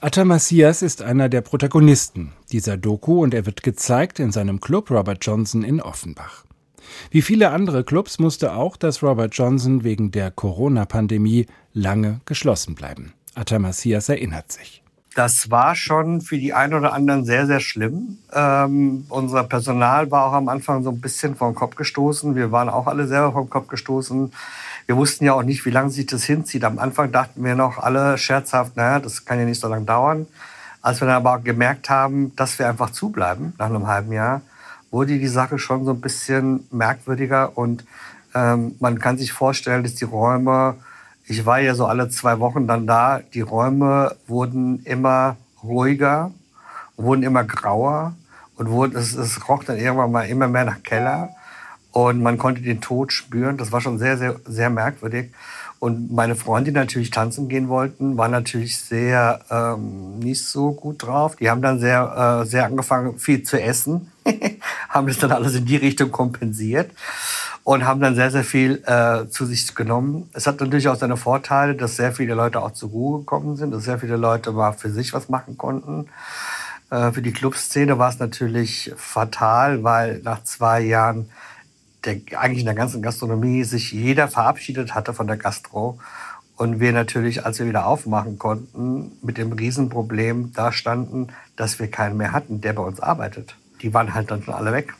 Atta 0.00 0.24
Macias 0.24 0.82
ist 0.82 1.02
einer 1.02 1.28
der 1.28 1.40
Protagonisten 1.40 2.34
dieser 2.52 2.76
Doku 2.76 3.20
und 3.20 3.34
er 3.34 3.46
wird 3.46 3.64
gezeigt 3.64 4.20
in 4.20 4.30
seinem 4.30 4.60
Club 4.60 4.88
Robert 4.92 5.18
Johnson 5.22 5.64
in 5.64 5.82
Offenbach. 5.82 6.44
Wie 7.10 7.22
viele 7.22 7.50
andere 7.50 7.82
Clubs 7.82 8.20
musste 8.20 8.54
auch 8.54 8.76
das 8.76 9.02
Robert 9.02 9.34
Johnson 9.34 9.82
wegen 9.82 10.12
der 10.12 10.30
Corona-Pandemie 10.30 11.46
lange 11.72 12.20
geschlossen 12.26 12.76
bleiben. 12.76 13.12
Atta 13.34 13.58
Macias 13.58 14.08
erinnert 14.08 14.52
sich. 14.52 14.84
Das 15.16 15.50
war 15.50 15.74
schon 15.74 16.20
für 16.20 16.36
die 16.36 16.52
einen 16.52 16.74
oder 16.74 16.92
anderen 16.92 17.24
sehr, 17.24 17.46
sehr 17.46 17.60
schlimm. 17.60 18.18
Ähm, 18.34 19.06
unser 19.08 19.44
Personal 19.44 20.10
war 20.10 20.26
auch 20.26 20.34
am 20.34 20.48
Anfang 20.48 20.82
so 20.82 20.90
ein 20.90 21.00
bisschen 21.00 21.36
vom 21.36 21.54
Kopf 21.54 21.74
gestoßen. 21.74 22.34
Wir 22.36 22.52
waren 22.52 22.68
auch 22.68 22.86
alle 22.86 23.06
selber 23.06 23.32
vom 23.32 23.48
Kopf 23.48 23.68
gestoßen. 23.68 24.30
Wir 24.86 24.96
wussten 24.96 25.24
ja 25.24 25.32
auch 25.32 25.42
nicht, 25.42 25.64
wie 25.64 25.70
lange 25.70 25.88
sich 25.90 26.04
das 26.04 26.24
hinzieht. 26.24 26.64
Am 26.64 26.78
Anfang 26.78 27.10
dachten 27.12 27.42
wir 27.42 27.54
noch 27.54 27.78
alle 27.78 28.18
scherzhaft, 28.18 28.76
naja, 28.76 29.00
das 29.00 29.24
kann 29.24 29.38
ja 29.38 29.46
nicht 29.46 29.60
so 29.60 29.68
lange 29.68 29.86
dauern. 29.86 30.26
Als 30.82 31.00
wir 31.00 31.08
dann 31.08 31.16
aber 31.16 31.38
gemerkt 31.38 31.88
haben, 31.88 32.36
dass 32.36 32.58
wir 32.58 32.68
einfach 32.68 32.90
zubleiben 32.90 33.54
nach 33.58 33.70
einem 33.70 33.86
halben 33.86 34.12
Jahr, 34.12 34.42
wurde 34.90 35.18
die 35.18 35.28
Sache 35.28 35.58
schon 35.58 35.86
so 35.86 35.92
ein 35.92 36.00
bisschen 36.00 36.66
merkwürdiger 36.70 37.56
und 37.56 37.84
Ähm, 38.34 38.74
man 38.80 38.98
kann 38.98 39.16
sich 39.16 39.32
vorstellen, 39.32 39.82
dass 39.82 39.94
die 39.94 40.04
Räume, 40.04 40.74
ich 41.26 41.44
war 41.44 41.60
ja 41.60 41.74
so 41.74 41.86
alle 41.86 42.08
zwei 42.08 42.38
Wochen 42.38 42.66
dann 42.66 42.86
da, 42.86 43.20
die 43.34 43.40
Räume 43.40 44.14
wurden 44.26 44.82
immer 44.84 45.36
ruhiger, 45.62 46.30
wurden 46.96 47.24
immer 47.24 47.44
grauer 47.44 48.14
und 48.56 48.70
wurden, 48.70 48.96
es, 48.96 49.14
es 49.14 49.48
roch 49.48 49.64
dann 49.64 49.76
irgendwann 49.76 50.12
mal 50.12 50.22
immer 50.22 50.46
mehr 50.46 50.64
nach 50.64 50.82
Keller 50.82 51.30
und 51.90 52.22
man 52.22 52.38
konnte 52.38 52.62
den 52.62 52.80
Tod 52.80 53.12
spüren. 53.12 53.56
Das 53.56 53.72
war 53.72 53.80
schon 53.80 53.98
sehr, 53.98 54.18
sehr, 54.18 54.36
sehr 54.46 54.70
merkwürdig. 54.70 55.32
Und 55.78 56.10
meine 56.10 56.36
Freunde, 56.36 56.70
die 56.70 56.76
natürlich 56.76 57.10
tanzen 57.10 57.48
gehen 57.48 57.68
wollten, 57.68 58.16
waren 58.16 58.30
natürlich 58.30 58.78
sehr 58.78 59.40
ähm, 59.50 60.18
nicht 60.20 60.46
so 60.46 60.72
gut 60.72 61.02
drauf. 61.02 61.36
Die 61.36 61.50
haben 61.50 61.60
dann 61.60 61.80
sehr, 61.80 62.42
äh, 62.42 62.46
sehr 62.46 62.64
angefangen, 62.64 63.18
viel 63.18 63.42
zu 63.42 63.60
essen, 63.60 64.10
haben 64.88 65.06
das 65.06 65.18
dann 65.18 65.32
alles 65.32 65.54
in 65.54 65.66
die 65.66 65.76
Richtung 65.76 66.10
kompensiert 66.12 66.92
und 67.66 67.84
haben 67.84 68.00
dann 68.00 68.14
sehr, 68.14 68.30
sehr 68.30 68.44
viel 68.44 68.80
äh, 68.86 69.28
zu 69.28 69.44
sich 69.44 69.74
genommen. 69.74 70.30
Es 70.32 70.46
hat 70.46 70.60
natürlich 70.60 70.86
auch 70.86 70.94
seine 70.94 71.16
Vorteile, 71.16 71.74
dass 71.74 71.96
sehr 71.96 72.12
viele 72.12 72.34
Leute 72.34 72.62
auch 72.62 72.70
zur 72.70 72.90
Ruhe 72.90 73.18
gekommen 73.18 73.56
sind, 73.56 73.72
dass 73.72 73.82
sehr 73.82 73.98
viele 73.98 74.16
Leute 74.16 74.52
mal 74.52 74.70
für 74.70 74.88
sich 74.88 75.12
was 75.12 75.28
machen 75.28 75.58
konnten. 75.58 76.06
Äh, 76.90 77.10
für 77.10 77.22
die 77.22 77.32
Clubszene 77.32 77.98
war 77.98 78.08
es 78.08 78.20
natürlich 78.20 78.92
fatal, 78.96 79.82
weil 79.82 80.20
nach 80.22 80.44
zwei 80.44 80.80
Jahren 80.80 81.28
der, 82.04 82.20
eigentlich 82.38 82.60
in 82.60 82.66
der 82.66 82.76
ganzen 82.76 83.02
Gastronomie 83.02 83.64
sich 83.64 83.90
jeder 83.90 84.28
verabschiedet 84.28 84.94
hatte 84.94 85.12
von 85.12 85.26
der 85.26 85.36
Gastro. 85.36 85.98
Und 86.56 86.78
wir 86.78 86.92
natürlich, 86.92 87.44
als 87.44 87.58
wir 87.58 87.66
wieder 87.66 87.86
aufmachen 87.86 88.38
konnten, 88.38 89.10
mit 89.22 89.38
dem 89.38 89.50
Riesenproblem 89.50 90.52
da 90.54 90.70
standen, 90.70 91.30
dass 91.56 91.80
wir 91.80 91.90
keinen 91.90 92.16
mehr 92.16 92.30
hatten, 92.30 92.60
der 92.60 92.74
bei 92.74 92.82
uns 92.84 93.00
arbeitet. 93.00 93.56
Die 93.82 93.92
waren 93.92 94.14
halt 94.14 94.30
dann 94.30 94.44
schon 94.44 94.54
alle 94.54 94.72
weg. 94.72 94.94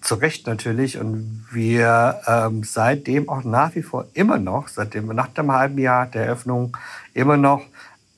Zu 0.00 0.14
Recht 0.16 0.46
natürlich. 0.46 0.98
Und 0.98 1.46
wir 1.52 2.20
ähm, 2.26 2.64
seitdem 2.64 3.28
auch 3.28 3.44
nach 3.44 3.74
wie 3.74 3.82
vor 3.82 4.06
immer 4.14 4.38
noch, 4.38 4.68
seitdem 4.68 5.06
nach 5.08 5.28
dem 5.28 5.52
halben 5.52 5.78
Jahr 5.78 6.06
der 6.06 6.26
Eröffnung, 6.26 6.76
immer 7.14 7.36
noch 7.36 7.62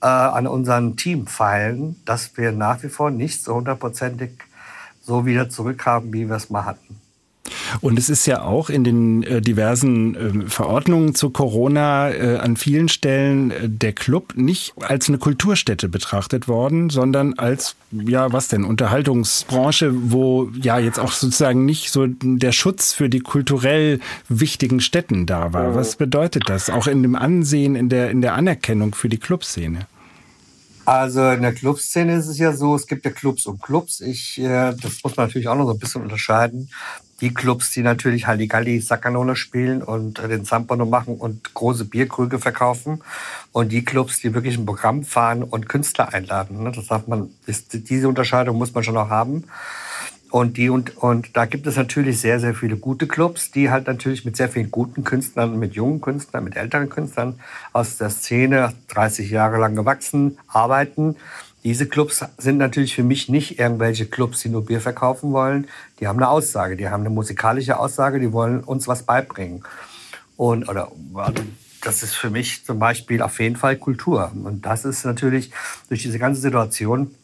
äh, 0.00 0.06
an 0.06 0.46
unserem 0.46 0.96
Team 0.96 1.26
feilen, 1.26 2.00
dass 2.04 2.36
wir 2.36 2.52
nach 2.52 2.82
wie 2.82 2.88
vor 2.88 3.10
nicht 3.10 3.42
so 3.42 3.54
hundertprozentig 3.54 4.30
so 5.02 5.26
wieder 5.26 5.50
zurückhaben, 5.50 6.12
wie 6.12 6.28
wir 6.28 6.36
es 6.36 6.50
mal 6.50 6.64
hatten. 6.64 7.01
Und 7.80 7.98
es 7.98 8.08
ist 8.08 8.26
ja 8.26 8.42
auch 8.42 8.70
in 8.70 8.84
den 8.84 9.22
äh, 9.22 9.40
diversen 9.40 10.44
äh, 10.44 10.48
Verordnungen 10.48 11.14
zu 11.14 11.30
Corona 11.30 12.10
äh, 12.10 12.36
an 12.38 12.56
vielen 12.56 12.88
Stellen 12.88 13.50
äh, 13.50 13.68
der 13.68 13.92
Club 13.92 14.34
nicht 14.36 14.74
als 14.80 15.08
eine 15.08 15.18
Kulturstätte 15.18 15.88
betrachtet 15.88 16.48
worden, 16.48 16.90
sondern 16.90 17.34
als, 17.34 17.76
ja, 17.90 18.32
was 18.32 18.48
denn, 18.48 18.64
Unterhaltungsbranche, 18.64 19.92
wo 20.10 20.50
ja 20.60 20.78
jetzt 20.78 20.98
auch 20.98 21.12
sozusagen 21.12 21.64
nicht 21.64 21.90
so 21.90 22.06
der 22.06 22.52
Schutz 22.52 22.92
für 22.92 23.08
die 23.08 23.20
kulturell 23.20 24.00
wichtigen 24.28 24.80
Städten 24.80 25.26
da 25.26 25.52
war. 25.52 25.74
Was 25.74 25.96
bedeutet 25.96 26.48
das? 26.48 26.70
Auch 26.70 26.86
in 26.86 27.02
dem 27.02 27.14
Ansehen, 27.14 27.76
in 27.76 27.88
der, 27.88 28.10
in 28.10 28.20
der 28.20 28.34
Anerkennung 28.34 28.94
für 28.94 29.08
die 29.08 29.18
Clubszene? 29.18 29.86
Also 30.84 31.30
in 31.30 31.42
der 31.42 31.54
Clubszene 31.54 32.16
ist 32.16 32.26
es 32.26 32.38
ja 32.38 32.52
so, 32.52 32.74
es 32.74 32.86
gibt 32.86 33.04
ja 33.04 33.10
Clubs 33.10 33.46
und 33.46 33.62
Clubs. 33.62 34.00
Ich, 34.00 34.38
äh, 34.38 34.74
das 34.74 35.02
muss 35.04 35.16
man 35.16 35.26
natürlich 35.26 35.48
auch 35.48 35.54
noch 35.54 35.66
so 35.66 35.72
ein 35.72 35.78
bisschen 35.78 36.02
unterscheiden 36.02 36.68
die 37.22 37.32
Clubs, 37.32 37.70
die 37.70 37.82
natürlich 37.82 38.26
Halligalli, 38.26 38.80
Saccanone 38.80 39.36
spielen 39.36 39.80
und 39.80 40.18
den 40.18 40.44
Zampano 40.44 40.84
machen 40.84 41.16
und 41.16 41.54
große 41.54 41.84
Bierkrüge 41.84 42.40
verkaufen. 42.40 43.00
Und 43.52 43.70
die 43.70 43.84
Clubs, 43.84 44.18
die 44.18 44.34
wirklich 44.34 44.58
ein 44.58 44.66
Programm 44.66 45.04
fahren 45.04 45.44
und 45.44 45.68
Künstler 45.68 46.12
einladen. 46.12 46.64
Ne? 46.64 46.72
Das 46.72 46.88
darf 46.88 47.06
man, 47.06 47.30
diese 47.46 48.08
Unterscheidung 48.08 48.58
muss 48.58 48.74
man 48.74 48.82
schon 48.82 48.96
auch 48.96 49.08
haben. 49.08 49.44
Und, 50.32 50.56
die, 50.56 50.70
und, 50.70 50.96
und 50.96 51.36
da 51.36 51.44
gibt 51.44 51.66
es 51.66 51.76
natürlich 51.76 52.18
sehr, 52.20 52.40
sehr 52.40 52.54
viele 52.54 52.76
gute 52.76 53.06
Clubs, 53.06 53.50
die 53.50 53.70
halt 53.70 53.86
natürlich 53.86 54.24
mit 54.24 54.36
sehr 54.36 54.48
vielen 54.48 54.70
guten 54.70 55.04
Künstlern, 55.04 55.58
mit 55.58 55.74
jungen 55.74 56.00
Künstlern, 56.00 56.42
mit 56.42 56.56
älteren 56.56 56.88
Künstlern 56.88 57.38
aus 57.74 57.98
der 57.98 58.08
Szene 58.08 58.72
30 58.88 59.30
Jahre 59.30 59.58
lang 59.58 59.76
gewachsen, 59.76 60.38
arbeiten 60.48 61.16
diese 61.64 61.86
Clubs 61.86 62.24
sind 62.38 62.58
natürlich 62.58 62.94
für 62.94 63.04
mich 63.04 63.28
nicht 63.28 63.60
irgendwelche 63.60 64.06
Clubs, 64.06 64.40
die 64.40 64.48
nur 64.48 64.66
Bier 64.66 64.80
verkaufen 64.80 65.32
wollen. 65.32 65.68
Die 66.00 66.08
haben 66.08 66.18
eine 66.18 66.28
Aussage, 66.28 66.76
die 66.76 66.88
haben 66.88 67.02
eine 67.02 67.10
musikalische 67.10 67.78
Aussage, 67.78 68.18
die 68.18 68.32
wollen 68.32 68.64
uns 68.64 68.88
was 68.88 69.04
beibringen. 69.04 69.62
Und 70.36 70.68
oder 70.68 70.90
also 71.14 71.42
das 71.82 72.02
ist 72.02 72.14
für 72.14 72.30
mich 72.30 72.64
zum 72.64 72.80
Beispiel 72.80 73.22
auf 73.22 73.38
jeden 73.38 73.56
Fall 73.56 73.76
Kultur. 73.76 74.32
Und 74.42 74.66
das 74.66 74.84
ist 74.84 75.04
natürlich 75.04 75.52
durch 75.88 76.02
diese 76.02 76.18
ganze 76.18 76.40
Situation, 76.40 77.14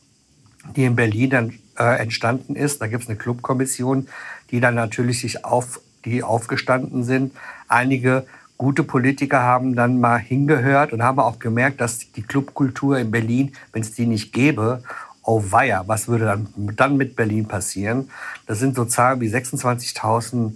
die 0.77 0.85
in 0.85 0.95
Berlin 0.95 1.31
dann 1.31 1.59
äh, 1.79 1.99
entstanden 1.99 2.57
ist. 2.57 2.81
Da 2.81 2.87
gibt 2.87 3.05
es 3.05 3.09
eine 3.09 3.19
Clubkommission, 3.19 4.09
die 4.51 4.61
dann 4.61 4.75
natürlich 4.75 5.21
sich 5.21 5.45
auf, 5.45 5.81
die 6.05 6.23
aufgestanden 6.23 7.05
sind. 7.05 7.33
Einige 7.69 8.27
gute 8.57 8.83
Politiker 8.83 9.43
haben 9.43 9.77
dann 9.77 10.01
mal 10.01 10.19
hingehört 10.19 10.93
und 10.93 11.03
haben 11.03 11.21
auch 11.21 11.39
gemerkt, 11.39 11.81
dass 11.81 12.11
die 12.13 12.23
Clubkultur 12.23 12.99
in 12.99 13.11
Berlin, 13.11 13.53
wenn 13.73 13.83
es 13.83 13.93
die 13.93 14.07
nicht 14.07 14.33
gäbe, 14.33 14.83
oh 15.23 15.45
weia, 15.49 15.85
was 15.87 16.09
würde 16.09 16.25
dann, 16.25 16.49
dann 16.75 16.97
mit 16.97 17.15
Berlin 17.15 17.47
passieren? 17.47 18.11
Das 18.47 18.59
sind 18.59 18.75
so 18.75 18.85
Zahlen 18.85 19.21
wie 19.21 19.29
26.000 19.29 20.53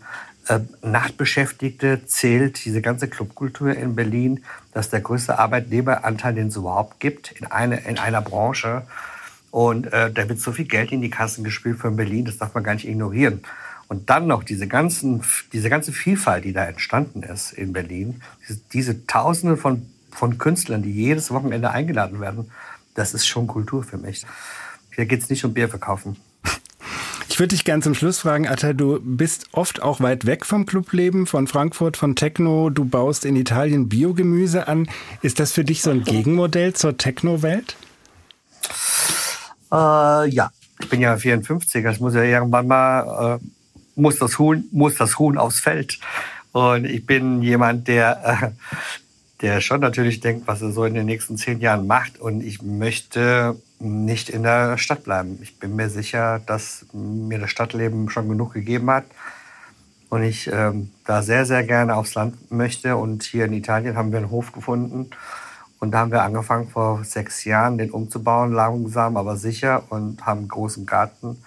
äh, 0.49 0.61
Nachtbeschäftigte 0.83 2.05
zählt 2.07 2.65
diese 2.65 2.83
ganze 2.83 3.07
Clubkultur 3.07 3.75
in 3.75 3.95
Berlin. 3.95 4.43
Das 4.73 4.87
ist 4.87 4.93
der 4.93 5.01
größte 5.01 5.39
Arbeitnehmeranteil, 5.39 6.35
den 6.35 6.49
es 6.49 6.57
überhaupt 6.57 6.99
gibt 6.99 7.33
in, 7.33 7.47
eine, 7.47 7.81
in 7.81 7.99
einer 7.99 8.23
Branche. 8.23 8.83
Und 9.53 9.93
äh, 9.93 10.11
da 10.11 10.29
wird 10.31 10.41
so 10.41 10.51
viel 10.51 10.65
Geld 10.65 10.93
in 10.93 11.03
die 11.03 11.11
Kassen 11.11 11.45
gespielt 11.45 11.79
von 11.79 11.95
Berlin, 11.95 12.25
das 12.25 12.38
darf 12.38 12.55
man 12.55 12.65
gar 12.65 12.73
nicht 12.73 12.88
ignorieren. 12.88 13.43
Und 13.87 14.09
dann 14.09 14.27
noch 14.27 14.45
diese, 14.45 14.67
ganzen, 14.67 15.23
diese 15.53 15.69
ganze 15.69 15.93
Vielfalt, 15.93 16.47
die 16.47 16.55
da 16.55 16.65
entstanden 16.65 17.23
ist 17.23 17.53
in 17.53 17.75
Berlin, 17.75 18.23
diese, 18.41 18.61
diese 18.73 19.07
Tausende 19.07 19.59
von, 19.59 19.87
von 20.11 20.38
Künstlern, 20.38 20.83
die 20.83 20.91
jedes 20.91 21.31
Wochenende 21.31 21.71
eingeladen 21.71 22.19
werden, 22.19 22.51
das 22.95 23.12
ist 23.12 23.27
schon 23.27 23.47
Kultur 23.47 23.85
für 23.85 23.99
mich. 23.99 24.25
Hier 24.95 25.05
geht 25.05 25.21
es 25.21 25.29
nicht 25.29 25.45
um 25.45 25.53
Bier 25.53 25.69
verkaufen. 25.69 26.17
Ich 27.29 27.38
würde 27.38 27.55
dich 27.55 27.67
gerne 27.67 27.83
zum 27.83 27.95
Schluss 27.95 28.21
fragen, 28.21 28.49
Atta, 28.49 28.73
du 28.73 29.01
bist 29.03 29.49
oft 29.53 29.83
auch 29.83 30.01
weit 30.01 30.25
weg 30.25 30.47
vom 30.47 30.65
Clubleben, 30.65 31.27
von 31.27 31.47
Frankfurt, 31.47 31.99
von 31.99 32.17
Techno. 32.17 32.71
Du 32.71 32.87
baust 32.87 33.27
in 33.27 33.37
Italien 33.37 33.91
Biogemüse 33.91 34.67
an. 34.67 34.88
Ist 35.21 35.41
das 35.41 35.53
für 35.53 35.65
dich 35.65 35.83
so 35.83 35.91
ein 35.91 36.05
Gegenmodell 36.05 36.73
zur 36.73 36.97
Techno-Welt? 36.97 37.77
Äh, 39.73 40.29
ja, 40.29 40.51
ich 40.81 40.89
bin 40.89 41.01
ja 41.01 41.17
54, 41.17 41.83
das 41.83 41.99
muss 41.99 42.15
ja 42.15 42.23
irgendwann 42.23 42.67
mal 42.67 43.39
äh, 43.41 43.47
muss 43.95 44.19
das 44.19 44.39
Huhn, 44.39 44.65
muss 44.73 44.97
das 44.97 45.19
Huhn 45.19 45.39
aufs 45.39 45.61
Feld. 45.61 45.99
Und 46.53 46.85
ich 46.85 47.07
bin 47.07 47.43
jemand, 47.43 47.89
der, 47.89 48.21
äh, 48.43 48.51
der 49.41 49.61
schon 49.61 49.81
natürlich 49.81 50.21
denkt, 50.21 50.47
was 50.47 50.63
er 50.63 50.73
so 50.73 50.85
in 50.85 50.95
den 50.95 51.07
nächsten 51.07 51.37
zehn 51.37 51.61
Jahren 51.61 51.87
macht. 51.87 52.19
Und 52.19 52.43
ich 52.43 52.63
möchte 52.63 53.57
nicht 53.79 54.29
in 54.29 54.43
der 54.43 54.79
Stadt 54.79 55.05
bleiben. 55.05 55.39
Ich 55.43 55.59
bin 55.59 55.75
mir 55.77 55.89
sicher, 55.89 56.41
dass 56.47 56.87
mir 56.93 57.39
das 57.39 57.51
Stadtleben 57.51 58.11
schon 58.11 58.29
genug 58.29 58.53
gegeben 58.53 58.91
hat. 58.91 59.05
Und 60.09 60.23
ich 60.23 60.49
ähm, 60.53 60.91
da 61.07 61.23
sehr, 61.23 61.47
sehr 61.47 61.65
gerne 61.65 61.97
aufs 61.97 62.15
Land 62.15 62.53
möchte. 62.53 62.97
Und 62.97 63.23
hier 63.23 63.47
in 63.47 63.55
Italien 63.55 63.97
haben 63.97 64.13
wir 64.13 64.19
einen 64.19 64.31
Hof 64.31 64.53
gefunden. 64.53 65.11
Und 65.83 65.90
da 65.90 65.99
haben 65.99 66.12
wir 66.12 66.23
angefangen 66.23 66.68
vor 66.68 67.03
sechs 67.03 67.45
Jahren, 67.45 67.77
den 67.77 67.90
umzubauen, 67.90 68.53
langsam, 68.53 69.16
aber 69.16 69.37
sicher 69.37 69.83
und 69.90 70.25
haben 70.25 70.38
einen 70.38 70.49
großen 70.49 70.87
Garten. 70.87 71.42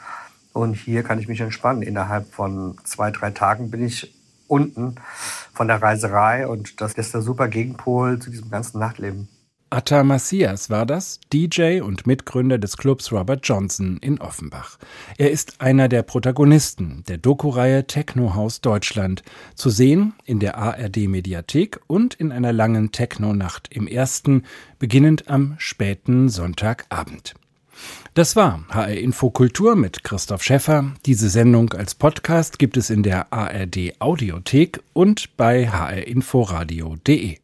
Und 0.52 0.74
hier 0.74 1.04
kann 1.04 1.20
ich 1.20 1.30
mich 1.30 1.40
entspannen. 1.40 1.82
Innerhalb 1.82 2.34
von 2.34 2.78
zwei, 2.84 3.12
drei 3.12 3.32
Tagen 3.32 3.72
bin 3.72 3.82
ich 3.82 4.14
unten 4.50 4.96
von 5.54 5.70
der 5.70 5.82
Reiserei 5.82 6.50
und 6.50 6.82
das 6.82 6.96
ist 6.96 7.14
der 7.14 7.22
super 7.22 7.48
Gegenpol 7.48 8.20
zu 8.20 8.30
diesem 8.30 8.52
ganzen 8.52 8.78
Nachtleben. 8.78 9.30
Atta 9.76 10.06
Macias 10.06 10.70
war 10.70 10.86
das, 10.86 11.20
DJ 11.34 11.82
und 11.82 12.08
Mitgründer 12.08 12.58
des 12.58 12.78
Clubs 12.78 13.12
Robert 13.12 13.42
Johnson 13.44 13.98
in 14.00 14.22
Offenbach. 14.22 14.78
Er 15.18 15.32
ist 15.32 15.60
einer 15.60 15.90
der 15.90 16.02
Protagonisten 16.02 17.04
der 17.10 17.18
Doku-Reihe 17.18 17.86
Techno 17.86 18.36
House 18.36 18.62
Deutschland, 18.62 19.22
zu 19.54 19.70
sehen 19.70 20.14
in 20.24 20.40
der 20.40 20.58
ARD 20.58 21.10
Mediathek 21.10 21.82
und 21.88 22.14
in 22.14 22.32
einer 22.32 22.54
langen 22.54 22.94
Techno-Nacht 22.94 23.68
im 23.70 23.86
ersten, 23.86 24.44
beginnend 24.80 25.28
am 25.28 25.56
späten 25.58 26.30
Sonntagabend. 26.30 27.34
Das 28.14 28.38
war 28.38 28.64
HR 28.70 28.96
Info 28.96 29.30
Kultur 29.30 29.76
mit 29.76 30.06
Christoph 30.06 30.42
Schäffer. 30.42 30.94
Diese 31.06 31.30
Sendung 31.30 31.74
als 31.74 31.96
Podcast 31.96 32.60
gibt 32.60 32.78
es 32.78 32.90
in 32.90 33.04
der 33.04 33.34
ARD 33.34 34.00
Audiothek 34.00 34.82
und 34.94 35.36
bei 35.36 35.68
hrinforadio.de. 35.68 37.40